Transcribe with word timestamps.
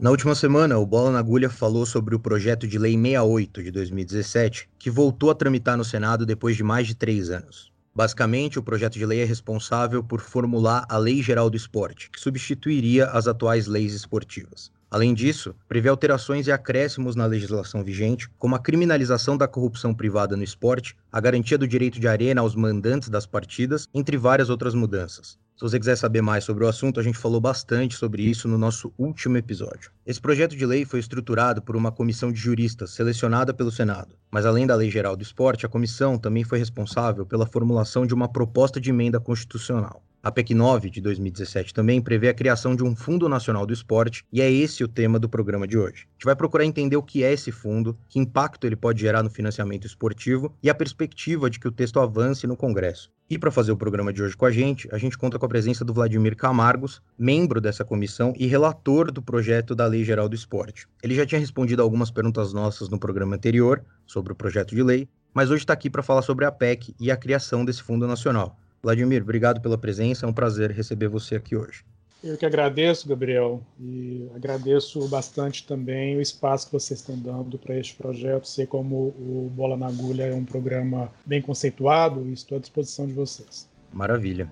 Na 0.00 0.08
última 0.08 0.34
semana, 0.34 0.78
o 0.78 0.86
Bola 0.86 1.10
na 1.10 1.18
Agulha 1.18 1.50
falou 1.50 1.84
sobre 1.84 2.14
o 2.14 2.18
projeto 2.18 2.66
de 2.66 2.78
lei 2.78 2.94
68 2.94 3.62
de 3.62 3.70
2017, 3.70 4.66
que 4.78 4.88
voltou 4.88 5.30
a 5.30 5.34
tramitar 5.34 5.76
no 5.76 5.84
Senado 5.84 6.24
depois 6.24 6.56
de 6.56 6.62
mais 6.62 6.86
de 6.86 6.94
três 6.94 7.28
anos. 7.28 7.70
Basicamente, 7.94 8.58
o 8.58 8.62
projeto 8.62 8.94
de 8.94 9.04
lei 9.04 9.20
é 9.20 9.26
responsável 9.26 10.02
por 10.02 10.22
formular 10.22 10.86
a 10.88 10.96
Lei 10.96 11.22
Geral 11.22 11.50
do 11.50 11.56
Esporte, 11.58 12.08
que 12.10 12.18
substituiria 12.18 13.08
as 13.08 13.28
atuais 13.28 13.66
leis 13.66 13.92
esportivas. 13.92 14.72
Além 14.90 15.12
disso, 15.12 15.54
prevê 15.68 15.90
alterações 15.90 16.46
e 16.46 16.52
acréscimos 16.52 17.14
na 17.14 17.26
legislação 17.26 17.84
vigente, 17.84 18.26
como 18.38 18.54
a 18.54 18.58
criminalização 18.58 19.36
da 19.36 19.46
corrupção 19.46 19.92
privada 19.92 20.34
no 20.34 20.42
esporte, 20.42 20.96
a 21.12 21.20
garantia 21.20 21.58
do 21.58 21.68
direito 21.68 22.00
de 22.00 22.08
arena 22.08 22.40
aos 22.40 22.54
mandantes 22.54 23.10
das 23.10 23.26
partidas, 23.26 23.86
entre 23.92 24.16
várias 24.16 24.48
outras 24.48 24.74
mudanças. 24.74 25.38
Se 25.60 25.64
você 25.64 25.78
quiser 25.78 25.96
saber 25.96 26.22
mais 26.22 26.44
sobre 26.44 26.64
o 26.64 26.68
assunto, 26.68 26.98
a 26.98 27.02
gente 27.02 27.18
falou 27.18 27.38
bastante 27.38 27.94
sobre 27.94 28.22
isso 28.22 28.48
no 28.48 28.56
nosso 28.56 28.94
último 28.96 29.36
episódio. 29.36 29.90
Esse 30.06 30.18
projeto 30.18 30.56
de 30.56 30.64
lei 30.64 30.86
foi 30.86 31.00
estruturado 31.00 31.60
por 31.60 31.76
uma 31.76 31.92
comissão 31.92 32.32
de 32.32 32.40
juristas 32.40 32.92
selecionada 32.92 33.52
pelo 33.52 33.70
Senado. 33.70 34.16
Mas 34.30 34.46
além 34.46 34.66
da 34.66 34.74
Lei 34.74 34.90
Geral 34.90 35.14
do 35.14 35.22
Esporte, 35.22 35.66
a 35.66 35.68
comissão 35.68 36.16
também 36.16 36.44
foi 36.44 36.58
responsável 36.58 37.26
pela 37.26 37.44
formulação 37.44 38.06
de 38.06 38.14
uma 38.14 38.26
proposta 38.26 38.80
de 38.80 38.88
emenda 38.88 39.20
constitucional. 39.20 40.02
A 40.22 40.30
PEC 40.30 40.52
9 40.52 40.90
de 40.90 41.00
2017 41.00 41.72
também 41.72 41.98
prevê 41.98 42.28
a 42.28 42.34
criação 42.34 42.76
de 42.76 42.84
um 42.84 42.94
Fundo 42.94 43.26
Nacional 43.26 43.64
do 43.64 43.72
Esporte, 43.72 44.22
e 44.30 44.42
é 44.42 44.52
esse 44.52 44.84
o 44.84 44.88
tema 44.88 45.18
do 45.18 45.30
programa 45.30 45.66
de 45.66 45.78
hoje. 45.78 46.06
A 46.10 46.12
gente 46.12 46.24
vai 46.26 46.36
procurar 46.36 46.66
entender 46.66 46.94
o 46.94 47.02
que 47.02 47.24
é 47.24 47.32
esse 47.32 47.50
fundo, 47.50 47.96
que 48.06 48.18
impacto 48.18 48.66
ele 48.66 48.76
pode 48.76 49.00
gerar 49.00 49.22
no 49.22 49.30
financiamento 49.30 49.86
esportivo 49.86 50.54
e 50.62 50.68
a 50.68 50.74
perspectiva 50.74 51.48
de 51.48 51.58
que 51.58 51.66
o 51.66 51.72
texto 51.72 51.98
avance 51.98 52.46
no 52.46 52.54
Congresso. 52.54 53.10
E 53.30 53.38
para 53.38 53.50
fazer 53.50 53.72
o 53.72 53.78
programa 53.78 54.12
de 54.12 54.22
hoje 54.22 54.36
com 54.36 54.44
a 54.44 54.50
gente, 54.50 54.86
a 54.92 54.98
gente 54.98 55.16
conta 55.16 55.38
com 55.38 55.46
a 55.46 55.48
presença 55.48 55.86
do 55.86 55.94
Vladimir 55.94 56.36
Camargos, 56.36 57.00
membro 57.18 57.58
dessa 57.58 57.82
comissão 57.82 58.34
e 58.36 58.46
relator 58.46 59.10
do 59.10 59.22
projeto 59.22 59.74
da 59.74 59.86
Lei 59.86 60.04
Geral 60.04 60.28
do 60.28 60.34
Esporte. 60.34 60.86
Ele 61.02 61.14
já 61.14 61.24
tinha 61.24 61.40
respondido 61.40 61.80
algumas 61.80 62.10
perguntas 62.10 62.52
nossas 62.52 62.90
no 62.90 62.98
programa 62.98 63.36
anterior 63.36 63.82
sobre 64.06 64.34
o 64.34 64.36
projeto 64.36 64.74
de 64.74 64.82
lei, 64.82 65.08
mas 65.32 65.50
hoje 65.50 65.62
está 65.62 65.72
aqui 65.72 65.88
para 65.88 66.02
falar 66.02 66.20
sobre 66.20 66.44
a 66.44 66.52
PEC 66.52 66.94
e 67.00 67.10
a 67.10 67.16
criação 67.16 67.64
desse 67.64 67.82
Fundo 67.82 68.06
Nacional. 68.06 68.58
Vladimir, 68.82 69.22
obrigado 69.22 69.60
pela 69.60 69.76
presença, 69.76 70.24
é 70.24 70.28
um 70.28 70.32
prazer 70.32 70.70
receber 70.70 71.08
você 71.08 71.36
aqui 71.36 71.54
hoje. 71.54 71.84
Eu 72.22 72.36
que 72.36 72.44
agradeço, 72.44 73.08
Gabriel, 73.08 73.62
e 73.78 74.28
agradeço 74.34 75.08
bastante 75.08 75.66
também 75.66 76.18
o 76.18 76.20
espaço 76.20 76.66
que 76.66 76.72
vocês 76.72 77.00
estão 77.00 77.18
dando 77.18 77.58
para 77.58 77.78
este 77.78 77.94
projeto. 77.94 78.46
Sei 78.46 78.66
como 78.66 79.08
o 79.18 79.50
Bola 79.54 79.74
na 79.76 79.86
Agulha 79.86 80.24
é 80.24 80.34
um 80.34 80.44
programa 80.44 81.10
bem 81.24 81.40
conceituado 81.40 82.26
e 82.26 82.34
estou 82.34 82.58
à 82.58 82.60
disposição 82.60 83.06
de 83.06 83.14
vocês. 83.14 83.66
Maravilha. 83.90 84.50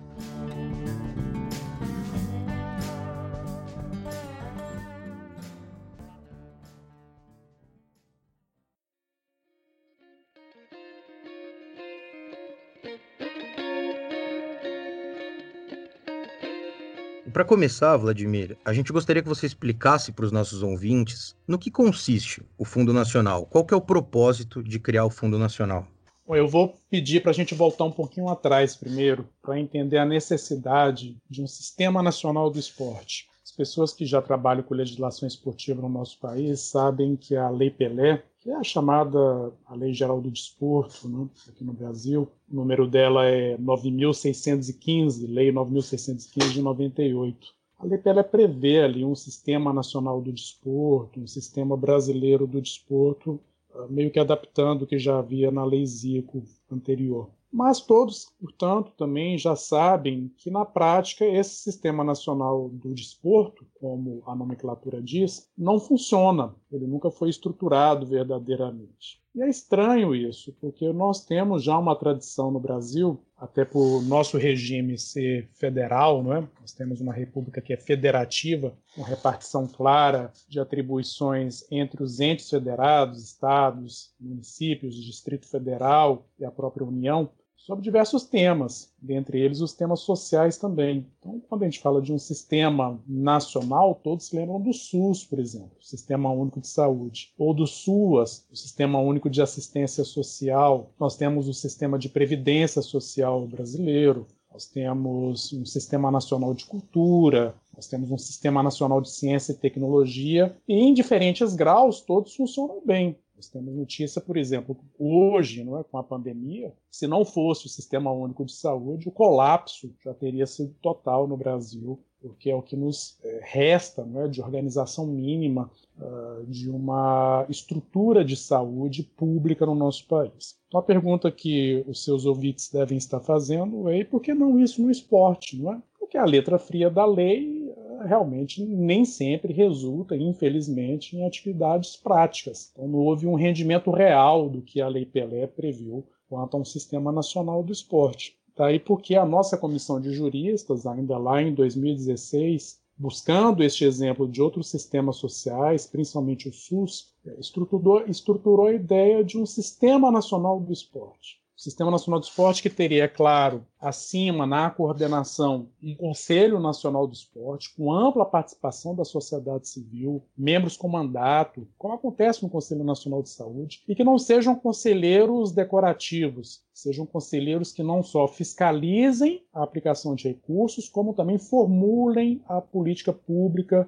Para 17.39 17.45
começar, 17.45 17.95
Vladimir, 17.95 18.57
a 18.65 18.73
gente 18.73 18.91
gostaria 18.91 19.21
que 19.21 19.29
você 19.29 19.45
explicasse 19.45 20.11
para 20.11 20.25
os 20.25 20.31
nossos 20.33 20.61
ouvintes 20.61 21.37
no 21.47 21.57
que 21.57 21.71
consiste 21.71 22.43
o 22.57 22.65
Fundo 22.65 22.91
Nacional. 22.91 23.45
Qual 23.45 23.63
que 23.63 23.73
é 23.73 23.77
o 23.77 23.81
propósito 23.81 24.61
de 24.61 24.77
criar 24.77 25.05
o 25.05 25.09
Fundo 25.09 25.39
Nacional? 25.39 25.87
Bom, 26.27 26.35
eu 26.35 26.49
vou 26.49 26.77
pedir 26.91 27.21
para 27.21 27.31
a 27.31 27.33
gente 27.33 27.55
voltar 27.55 27.85
um 27.85 27.93
pouquinho 27.93 28.27
atrás 28.27 28.75
primeiro, 28.75 29.25
para 29.41 29.57
entender 29.57 29.99
a 29.99 30.05
necessidade 30.05 31.15
de 31.29 31.41
um 31.41 31.47
sistema 31.47 32.03
nacional 32.03 32.49
do 32.49 32.59
esporte. 32.59 33.28
As 33.59 33.67
pessoas 33.67 33.91
que 33.91 34.05
já 34.05 34.21
trabalham 34.21 34.63
com 34.63 34.73
legislação 34.73 35.27
esportiva 35.27 35.81
no 35.81 35.89
nosso 35.89 36.17
país 36.17 36.61
sabem 36.61 37.17
que 37.17 37.35
a 37.35 37.49
Lei 37.49 37.69
Pelé 37.69 38.23
que 38.39 38.49
é 38.49 38.55
a 38.55 38.63
chamada 38.63 39.51
a 39.65 39.75
Lei 39.75 39.93
Geral 39.93 40.21
do 40.21 40.31
Desporto, 40.31 41.09
né, 41.09 41.27
aqui 41.49 41.61
no 41.61 41.73
Brasil. 41.73 42.25
O 42.49 42.55
número 42.55 42.87
dela 42.87 43.25
é 43.25 43.57
9.615, 43.57 45.27
Lei 45.27 45.51
9.615 45.51 46.53
de 46.53 46.61
98. 46.61 47.53
A 47.79 47.85
Lei 47.85 47.97
Pelé 47.97 48.23
prevê 48.23 48.79
ali 48.81 49.03
um 49.03 49.13
sistema 49.13 49.73
nacional 49.73 50.21
do 50.21 50.31
desporto, 50.31 51.19
um 51.19 51.27
sistema 51.27 51.75
brasileiro 51.75 52.47
do 52.47 52.61
desporto, 52.61 53.41
ah, 53.75 53.87
meio 53.89 54.09
que 54.09 54.19
adaptando 54.19 54.83
o 54.83 54.87
que 54.87 54.97
já 54.97 55.19
havia 55.19 55.51
na 55.51 55.65
Lei 55.65 55.85
Zico 55.85 56.41
anterior. 56.71 57.29
Mas 57.51 57.81
todos, 57.81 58.31
portanto, 58.39 58.91
também 58.95 59.37
já 59.37 59.55
sabem 59.55 60.31
que, 60.37 60.51
na 60.51 60.63
prática, 60.65 61.25
esse 61.25 61.55
sistema 61.55 62.03
nacional 62.03 62.69
do 62.69 62.93
desporto, 62.93 63.65
como 63.79 64.21
a 64.27 64.35
nomenclatura 64.35 65.01
diz, 65.01 65.49
não 65.57 65.79
funciona. 65.79 66.55
Ele 66.71 66.85
nunca 66.85 67.09
foi 67.09 67.29
estruturado 67.29 68.05
verdadeiramente. 68.05 69.19
E 69.33 69.41
é 69.41 69.49
estranho 69.49 70.13
isso, 70.13 70.55
porque 70.61 70.93
nós 70.93 71.25
temos 71.25 71.63
já 71.63 71.77
uma 71.77 71.95
tradição 71.95 72.51
no 72.51 72.59
Brasil, 72.59 73.19
até 73.39 73.63
por 73.63 74.01
nosso 74.03 74.37
regime 74.37 74.97
ser 74.97 75.49
federal, 75.53 76.21
não 76.21 76.33
é? 76.33 76.47
Nós 76.59 76.73
temos 76.73 76.99
uma 76.99 77.13
república 77.13 77.61
que 77.61 77.71
é 77.71 77.77
federativa, 77.77 78.73
com 78.93 79.01
repartição 79.01 79.65
clara 79.67 80.31
de 80.47 80.59
atribuições 80.59 81.63
entre 81.71 82.03
os 82.03 82.19
entes 82.19 82.49
federados, 82.49 83.23
estados, 83.23 84.13
municípios, 84.19 84.95
Distrito 84.95 85.47
Federal 85.47 86.27
e 86.37 86.45
a 86.45 86.51
própria 86.51 86.85
União 86.85 87.29
sobre 87.65 87.83
diversos 87.83 88.23
temas, 88.23 88.91
dentre 89.01 89.39
eles 89.39 89.61
os 89.61 89.73
temas 89.73 89.99
sociais 89.99 90.57
também. 90.57 91.05
Então, 91.19 91.41
quando 91.47 91.63
a 91.63 91.65
gente 91.65 91.79
fala 91.79 92.01
de 92.01 92.11
um 92.11 92.17
sistema 92.17 92.99
nacional, 93.07 93.99
todos 94.03 94.27
se 94.27 94.35
lembram 94.35 94.59
do 94.59 94.73
SUS, 94.73 95.23
por 95.23 95.39
exemplo, 95.39 95.71
Sistema 95.81 96.31
Único 96.31 96.59
de 96.59 96.67
Saúde, 96.67 97.33
ou 97.37 97.53
do 97.53 97.67
SUAS, 97.67 98.45
o 98.51 98.55
Sistema 98.55 98.99
Único 98.99 99.29
de 99.29 99.41
Assistência 99.41 100.03
Social. 100.03 100.91
Nós 100.99 101.15
temos 101.15 101.47
o 101.47 101.53
Sistema 101.53 101.99
de 101.99 102.09
Previdência 102.09 102.81
Social 102.81 103.45
brasileiro, 103.47 104.25
nós 104.51 104.65
temos 104.65 105.53
um 105.53 105.65
Sistema 105.65 106.09
Nacional 106.09 106.53
de 106.53 106.65
Cultura, 106.65 107.55
nós 107.75 107.87
temos 107.87 108.09
um 108.09 108.17
Sistema 108.17 108.63
Nacional 108.63 108.99
de 108.99 109.09
Ciência 109.11 109.51
e 109.51 109.55
Tecnologia, 109.55 110.55
e 110.67 110.73
em 110.73 110.93
diferentes 110.93 111.55
graus 111.55 112.01
todos 112.01 112.35
funcionam 112.35 112.81
bem. 112.85 113.15
Nós 113.39 113.47
temos 113.47 113.73
notícia, 113.73 114.19
por 114.19 114.35
exemplo, 114.35 114.77
hoje, 114.99 115.63
não 115.63 115.79
é, 115.79 115.83
com 115.85 115.97
a 115.97 116.03
pandemia, 116.03 116.73
se 116.91 117.07
não 117.07 117.23
fosse 117.23 117.67
o 117.67 117.69
Sistema 117.69 118.11
Único 118.11 118.43
de 118.43 118.51
Saúde, 118.51 119.07
o 119.07 119.13
colapso 119.13 119.95
já 120.03 120.13
teria 120.13 120.45
sido 120.45 120.75
total 120.81 121.25
no 121.25 121.37
Brasil, 121.37 121.97
porque 122.21 122.49
é 122.49 122.55
o 122.55 122.61
que 122.61 122.75
nos 122.75 123.17
é, 123.23 123.39
resta 123.41 124.05
é, 124.15 124.27
de 124.27 124.41
organização 124.41 125.07
mínima 125.07 125.71
uh, 125.97 126.45
de 126.47 126.69
uma 126.69 127.45
estrutura 127.47 128.25
de 128.25 128.35
saúde 128.35 129.03
pública 129.03 129.65
no 129.65 129.73
nosso 129.73 130.05
país. 130.05 130.59
Então 130.67 130.81
a 130.81 130.83
pergunta 130.83 131.31
que 131.31 131.81
os 131.87 132.03
seus 132.03 132.25
ouvintes 132.25 132.69
devem 132.69 132.97
estar 132.97 133.21
fazendo 133.21 133.87
é 133.87 134.03
por 134.03 134.19
que 134.19 134.33
não 134.33 134.59
isso 134.59 134.81
no 134.81 134.91
esporte, 134.91 135.57
não 135.57 135.71
é? 135.71 135.81
Porque 135.97 136.17
a 136.17 136.25
letra 136.25 136.59
fria 136.59 136.89
da 136.89 137.05
lei 137.05 137.58
realmente 138.05 138.63
nem 138.65 139.05
sempre 139.05 139.53
resulta, 139.53 140.15
infelizmente, 140.15 141.15
em 141.15 141.25
atividades 141.25 141.95
práticas. 141.95 142.71
Então, 142.71 142.87
não 142.87 142.99
houve 142.99 143.27
um 143.27 143.35
rendimento 143.35 143.91
real 143.91 144.49
do 144.49 144.61
que 144.61 144.81
a 144.81 144.87
Lei 144.87 145.05
Pelé 145.05 145.47
previu 145.47 146.05
quanto 146.29 146.57
a 146.57 146.59
um 146.59 146.65
sistema 146.65 147.11
nacional 147.11 147.63
do 147.63 147.73
esporte. 147.73 148.37
Daí 148.55 148.79
porque 148.79 149.15
a 149.15 149.25
nossa 149.25 149.57
comissão 149.57 150.01
de 150.01 150.11
juristas, 150.11 150.85
ainda 150.85 151.17
lá 151.17 151.41
em 151.41 151.53
2016, 151.53 152.79
buscando 152.97 153.63
este 153.63 153.85
exemplo 153.85 154.27
de 154.27 154.41
outros 154.41 154.69
sistemas 154.69 155.15
sociais, 155.15 155.87
principalmente 155.87 156.49
o 156.49 156.53
SUS, 156.53 157.13
estruturou, 157.39 158.05
estruturou 158.05 158.67
a 158.67 158.73
ideia 158.73 159.23
de 159.23 159.37
um 159.37 159.45
sistema 159.45 160.11
nacional 160.11 160.59
do 160.59 160.73
esporte. 160.73 161.38
Sistema 161.59 161.91
Nacional 161.91 162.21
do 162.21 162.23
Esporte, 162.23 162.63
que 162.63 162.69
teria, 162.69 163.03
é 163.03 163.07
claro, 163.09 163.67
acima, 163.81 164.47
na 164.47 164.69
coordenação, 164.69 165.67
um 165.83 165.93
Conselho 165.93 166.57
Nacional 166.57 167.05
do 167.05 167.13
Esporte, 167.13 167.75
com 167.75 167.91
ampla 167.91 168.25
participação 168.25 168.95
da 168.95 169.03
sociedade 169.03 169.67
civil, 169.67 170.23
membros 170.37 170.77
com 170.77 170.87
mandato, 170.87 171.67
como 171.77 171.93
acontece 171.93 172.43
no 172.43 172.49
Conselho 172.49 172.85
Nacional 172.85 173.21
de 173.21 173.27
Saúde, 173.27 173.83
e 173.89 173.93
que 173.93 174.05
não 174.05 174.17
sejam 174.17 174.55
conselheiros 174.55 175.51
decorativos, 175.51 176.63
sejam 176.73 177.05
conselheiros 177.05 177.73
que 177.73 177.83
não 177.83 178.01
só 178.01 178.25
fiscalizem 178.25 179.43
a 179.53 179.61
aplicação 179.61 180.15
de 180.15 180.29
recursos, 180.29 180.87
como 180.87 181.13
também 181.13 181.37
formulem 181.37 182.41
a 182.47 182.61
política 182.61 183.11
pública 183.11 183.85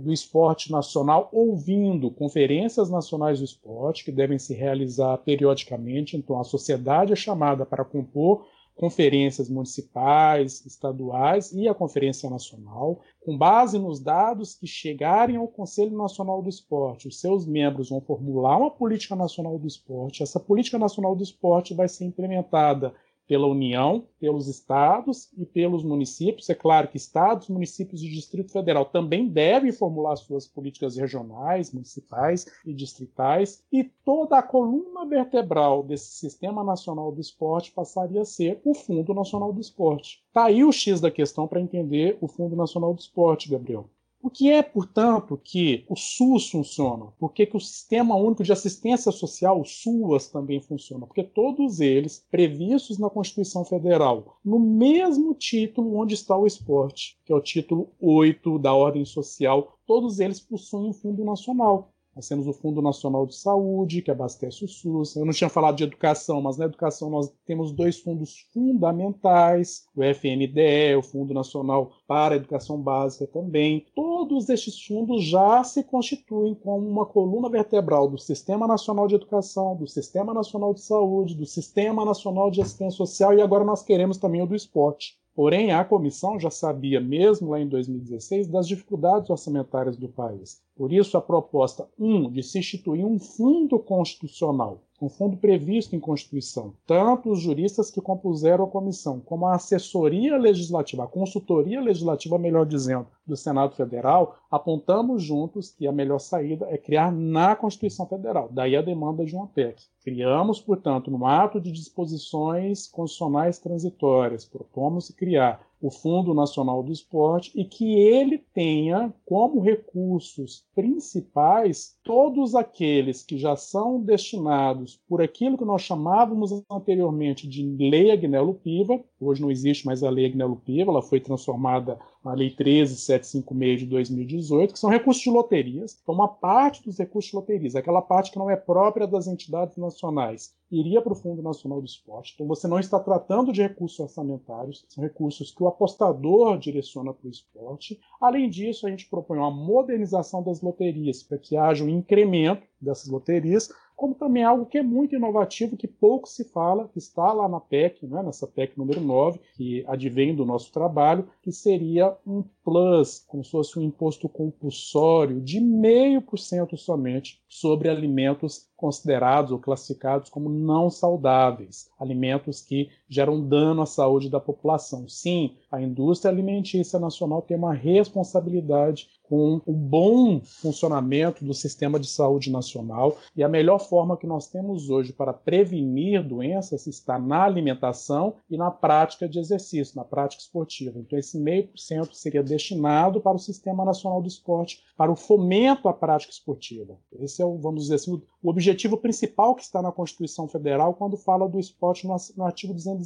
do 0.00 0.12
esporte 0.12 0.70
nacional, 0.70 1.28
ouvindo 1.32 2.10
conferências 2.10 2.88
nacionais 2.88 3.40
do 3.40 3.44
esporte, 3.44 4.04
que 4.04 4.12
devem 4.12 4.38
se 4.38 4.54
realizar 4.54 5.18
periodicamente. 5.18 6.16
Então, 6.16 6.38
a 6.38 6.44
sociedade 6.44 7.12
é 7.12 7.16
chamada 7.16 7.66
para 7.66 7.84
compor 7.84 8.46
conferências 8.74 9.48
municipais, 9.48 10.64
estaduais 10.64 11.52
e 11.52 11.68
a 11.68 11.74
Conferência 11.74 12.28
Nacional, 12.30 13.00
com 13.20 13.36
base 13.36 13.78
nos 13.78 14.00
dados 14.00 14.54
que 14.54 14.66
chegarem 14.66 15.36
ao 15.36 15.46
Conselho 15.46 15.96
Nacional 15.96 16.42
do 16.42 16.48
Esporte. 16.48 17.08
Os 17.08 17.20
seus 17.20 17.46
membros 17.46 17.90
vão 17.90 18.00
formular 18.00 18.56
uma 18.56 18.70
política 18.70 19.14
nacional 19.14 19.58
do 19.58 19.66
esporte. 19.66 20.22
Essa 20.22 20.40
política 20.40 20.78
nacional 20.78 21.14
do 21.14 21.22
esporte 21.22 21.74
vai 21.74 21.88
ser 21.88 22.04
implementada 22.04 22.94
pela 23.26 23.46
União, 23.46 24.06
pelos 24.18 24.48
estados 24.48 25.30
e 25.36 25.46
pelos 25.46 25.82
municípios. 25.82 26.48
É 26.50 26.54
claro 26.54 26.88
que 26.88 26.96
estados, 26.96 27.48
municípios 27.48 28.02
e 28.02 28.08
Distrito 28.08 28.52
Federal 28.52 28.84
também 28.84 29.28
devem 29.28 29.72
formular 29.72 30.16
suas 30.16 30.46
políticas 30.46 30.96
regionais, 30.96 31.72
municipais 31.72 32.46
e 32.64 32.72
distritais, 32.74 33.62
e 33.72 33.84
toda 34.04 34.38
a 34.38 34.42
coluna 34.42 35.06
vertebral 35.06 35.82
desse 35.82 36.12
Sistema 36.12 36.62
Nacional 36.62 37.12
do 37.12 37.20
Esporte 37.20 37.72
passaria 37.72 38.20
a 38.22 38.24
ser 38.24 38.60
o 38.64 38.74
Fundo 38.74 39.14
Nacional 39.14 39.52
do 39.52 39.60
Esporte. 39.60 40.22
Está 40.28 40.44
aí 40.44 40.64
o 40.64 40.72
X 40.72 41.00
da 41.00 41.10
questão 41.10 41.46
para 41.46 41.60
entender 41.60 42.18
o 42.20 42.28
Fundo 42.28 42.56
Nacional 42.56 42.92
do 42.94 43.00
Esporte, 43.00 43.48
Gabriel. 43.48 43.88
O 44.24 44.30
que 44.30 44.48
é, 44.52 44.62
portanto, 44.62 45.36
que 45.42 45.84
o 45.88 45.96
SUS 45.96 46.48
funciona? 46.48 47.06
Por 47.18 47.32
que, 47.32 47.44
que 47.44 47.56
o 47.56 47.60
Sistema 47.60 48.14
Único 48.14 48.44
de 48.44 48.52
Assistência 48.52 49.10
Social, 49.10 49.60
o 49.60 49.64
SUAS, 49.64 50.28
também 50.28 50.60
funciona? 50.60 51.04
Porque 51.08 51.24
todos 51.24 51.80
eles, 51.80 52.24
previstos 52.30 52.98
na 52.98 53.10
Constituição 53.10 53.64
Federal, 53.64 54.38
no 54.44 54.60
mesmo 54.60 55.34
título 55.34 55.98
onde 55.98 56.14
está 56.14 56.36
o 56.36 56.46
esporte, 56.46 57.18
que 57.24 57.32
é 57.32 57.36
o 57.36 57.40
título 57.40 57.90
8 58.00 58.60
da 58.60 58.72
Ordem 58.72 59.04
Social, 59.04 59.76
todos 59.84 60.20
eles 60.20 60.38
possuem 60.38 60.90
um 60.90 60.92
fundo 60.92 61.24
nacional. 61.24 61.91
Nós 62.14 62.28
temos 62.28 62.46
o 62.46 62.52
Fundo 62.52 62.82
Nacional 62.82 63.26
de 63.26 63.34
Saúde, 63.34 64.02
que 64.02 64.10
abastece 64.10 64.64
o 64.64 64.68
SUS. 64.68 65.16
Eu 65.16 65.24
não 65.24 65.32
tinha 65.32 65.48
falado 65.48 65.76
de 65.76 65.84
educação, 65.84 66.42
mas 66.42 66.58
na 66.58 66.66
educação 66.66 67.08
nós 67.08 67.32
temos 67.46 67.72
dois 67.72 68.00
fundos 68.00 68.46
fundamentais: 68.52 69.86
o 69.96 70.02
FNDE, 70.02 70.94
o 70.98 71.02
Fundo 71.02 71.32
Nacional 71.32 71.92
para 72.06 72.34
a 72.34 72.36
Educação 72.36 72.80
Básica 72.80 73.26
também. 73.26 73.86
Todos 73.94 74.50
estes 74.50 74.84
fundos 74.84 75.24
já 75.24 75.64
se 75.64 75.82
constituem 75.82 76.54
como 76.54 76.86
uma 76.86 77.06
coluna 77.06 77.48
vertebral 77.48 78.06
do 78.08 78.18
Sistema 78.18 78.66
Nacional 78.66 79.08
de 79.08 79.14
Educação, 79.14 79.74
do 79.74 79.86
Sistema 79.86 80.34
Nacional 80.34 80.74
de 80.74 80.82
Saúde, 80.82 81.34
do 81.34 81.46
Sistema 81.46 82.04
Nacional 82.04 82.50
de 82.50 82.60
Assistência 82.60 82.98
Social 82.98 83.32
e 83.32 83.40
agora 83.40 83.64
nós 83.64 83.82
queremos 83.82 84.18
também 84.18 84.42
o 84.42 84.46
do 84.46 84.54
esporte. 84.54 85.16
Porém, 85.34 85.72
a 85.72 85.82
comissão 85.82 86.38
já 86.38 86.50
sabia, 86.50 87.00
mesmo 87.00 87.50
lá 87.50 87.58
em 87.58 87.66
2016, 87.66 88.48
das 88.48 88.68
dificuldades 88.68 89.30
orçamentárias 89.30 89.96
do 89.96 90.06
país. 90.06 90.60
Por 90.76 90.92
isso, 90.92 91.16
a 91.16 91.20
proposta 91.20 91.88
1 91.98 92.14
um, 92.14 92.30
de 92.30 92.42
se 92.42 92.58
instituir 92.58 93.04
um 93.04 93.18
fundo 93.18 93.78
constitucional 93.78 94.82
um 95.02 95.08
fundo 95.08 95.36
previsto 95.36 95.96
em 95.96 96.00
Constituição. 96.00 96.74
Tanto 96.86 97.30
os 97.30 97.40
juristas 97.40 97.90
que 97.90 98.00
compuseram 98.00 98.64
a 98.64 98.68
comissão, 98.68 99.18
como 99.18 99.46
a 99.46 99.56
assessoria 99.56 100.36
legislativa, 100.38 101.02
a 101.02 101.08
consultoria 101.08 101.80
legislativa, 101.80 102.38
melhor 102.38 102.64
dizendo, 102.64 103.08
do 103.26 103.36
Senado 103.36 103.74
Federal, 103.74 104.36
apontamos 104.48 105.22
juntos 105.22 105.70
que 105.70 105.88
a 105.88 105.92
melhor 105.92 106.20
saída 106.20 106.66
é 106.70 106.78
criar 106.78 107.10
na 107.10 107.56
Constituição 107.56 108.06
Federal. 108.06 108.48
Daí 108.52 108.76
a 108.76 108.82
demanda 108.82 109.24
de 109.24 109.34
uma 109.34 109.48
PEC. 109.48 109.82
Criamos, 110.04 110.60
portanto, 110.60 111.10
no 111.10 111.26
ato 111.26 111.60
de 111.60 111.72
disposições 111.72 112.86
constitucionais 112.86 113.58
transitórias, 113.58 114.44
propomos 114.44 115.10
criar 115.10 115.60
o 115.82 115.90
Fundo 115.90 116.32
Nacional 116.32 116.80
do 116.80 116.92
Esporte 116.92 117.50
e 117.56 117.64
que 117.64 117.92
ele 117.94 118.38
tenha 118.38 119.12
como 119.26 119.60
recursos 119.60 120.64
principais 120.76 121.96
todos 122.04 122.54
aqueles 122.54 123.22
que 123.22 123.38
já 123.38 123.56
são 123.56 124.00
destinados 124.00 125.00
por 125.08 125.22
aquilo 125.22 125.56
que 125.56 125.64
nós 125.64 125.82
chamávamos 125.82 126.62
anteriormente 126.70 127.46
de 127.46 127.62
Lei 127.78 128.10
Agnello 128.10 128.54
Piva, 128.54 129.00
hoje 129.20 129.40
não 129.40 129.50
existe 129.50 129.86
mais 129.86 130.02
a 130.02 130.10
Lei 130.10 130.26
Agnello 130.26 130.56
Piva, 130.56 130.90
ela 130.90 131.02
foi 131.02 131.20
transformada 131.20 131.98
na 132.24 132.34
Lei 132.34 132.50
13756 132.50 133.80
de 133.80 133.86
2018, 133.86 134.72
que 134.72 134.78
são 134.78 134.90
recursos 134.90 135.22
de 135.22 135.30
loterias. 135.30 135.98
Então, 136.02 136.14
uma 136.14 136.28
parte 136.28 136.82
dos 136.84 136.98
recursos 136.98 137.30
de 137.30 137.36
loterias, 137.36 137.74
aquela 137.74 138.00
parte 138.00 138.30
que 138.30 138.38
não 138.38 138.50
é 138.50 138.56
própria 138.56 139.06
das 139.06 139.26
entidades 139.26 139.76
nacionais, 139.76 140.54
iria 140.70 141.02
para 141.02 141.12
o 141.12 141.16
Fundo 141.16 141.42
Nacional 141.42 141.80
do 141.80 141.86
Esporte. 141.86 142.32
Então, 142.34 142.46
você 142.46 142.66
não 142.66 142.78
está 142.78 142.98
tratando 142.98 143.52
de 143.52 143.62
recursos 143.62 143.98
orçamentários, 143.98 144.84
são 144.88 145.02
recursos 145.02 145.50
que 145.50 145.62
o 145.62 145.68
apostador 145.68 146.56
direciona 146.58 147.12
para 147.12 147.26
o 147.26 147.30
esporte. 147.30 148.00
Além 148.20 148.48
disso, 148.48 148.86
a 148.86 148.90
gente 148.90 149.08
propõe 149.08 149.38
uma 149.38 149.50
modernização 149.50 150.42
das 150.42 150.62
loterias, 150.62 151.22
para 151.22 151.38
que 151.38 151.56
haja 151.56 151.84
um 151.84 151.88
incremento 151.92 152.66
dessas 152.80 153.08
loterias, 153.08 153.70
como 154.02 154.16
também 154.16 154.42
algo 154.42 154.66
que 154.66 154.78
é 154.78 154.82
muito 154.82 155.14
inovativo, 155.14 155.76
que 155.76 155.86
pouco 155.86 156.28
se 156.28 156.42
fala, 156.44 156.88
que 156.88 156.98
está 156.98 157.32
lá 157.32 157.48
na 157.48 157.60
PEC, 157.60 158.04
né, 158.06 158.20
nessa 158.20 158.48
PEC 158.48 158.76
número 158.76 159.00
9, 159.00 159.38
que 159.54 159.84
advém 159.86 160.34
do 160.34 160.44
nosso 160.44 160.72
trabalho, 160.72 161.28
que 161.40 161.52
seria 161.52 162.16
um 162.26 162.42
plus, 162.64 163.24
como 163.28 163.44
se 163.44 163.52
fosse 163.52 163.78
um 163.78 163.82
imposto 163.82 164.28
compulsório 164.28 165.40
de 165.40 165.60
meio 165.60 166.20
por 166.20 166.38
cento 166.38 166.76
somente 166.76 167.40
sobre 167.48 167.88
alimentos 167.88 168.66
considerados 168.76 169.52
ou 169.52 169.60
classificados 169.60 170.28
como 170.28 170.48
não 170.48 170.90
saudáveis, 170.90 171.88
alimentos 171.96 172.60
que 172.60 172.88
gera 173.12 173.30
um 173.30 173.46
dano 173.46 173.82
à 173.82 173.86
saúde 173.86 174.30
da 174.30 174.40
população. 174.40 175.06
Sim, 175.06 175.54
a 175.70 175.80
indústria 175.80 176.32
alimentícia 176.32 176.98
nacional 176.98 177.42
tem 177.42 177.56
uma 177.56 177.74
responsabilidade 177.74 179.08
com 179.32 179.60
o 179.64 179.72
bom 179.72 180.40
funcionamento 180.42 181.42
do 181.42 181.54
sistema 181.54 181.98
de 181.98 182.06
saúde 182.06 182.50
nacional 182.50 183.16
e 183.34 183.42
a 183.42 183.48
melhor 183.48 183.78
forma 183.78 184.16
que 184.16 184.26
nós 184.26 184.46
temos 184.46 184.90
hoje 184.90 185.12
para 185.12 185.32
prevenir 185.32 186.22
doenças 186.22 186.86
está 186.86 187.18
na 187.18 187.42
alimentação 187.44 188.34
e 188.50 188.56
na 188.56 188.70
prática 188.70 189.28
de 189.28 189.38
exercício, 189.38 189.96
na 189.96 190.04
prática 190.04 190.42
esportiva. 190.42 190.98
Então, 190.98 191.18
esse 191.18 191.38
meio 191.38 191.68
por 191.68 191.78
cento 191.78 192.14
seria 192.14 192.42
destinado 192.42 193.20
para 193.20 193.36
o 193.36 193.38
Sistema 193.38 193.84
Nacional 193.84 194.20
do 194.20 194.28
Esporte, 194.28 194.82
para 194.96 195.10
o 195.10 195.16
fomento 195.16 195.88
à 195.88 195.94
prática 195.94 196.32
esportiva. 196.32 196.98
Esse 197.18 197.40
é 197.40 197.46
o, 197.46 197.56
vamos 197.56 197.84
dizer 197.84 197.94
assim, 197.94 198.20
o 198.42 198.50
objetivo 198.50 198.98
principal 198.98 199.54
que 199.54 199.62
está 199.62 199.80
na 199.80 199.92
Constituição 199.92 200.46
Federal 200.46 200.94
quando 200.94 201.16
fala 201.16 201.48
do 201.48 201.58
esporte 201.58 202.06
no 202.06 202.44
artigo 202.44 202.74
200 202.74 203.01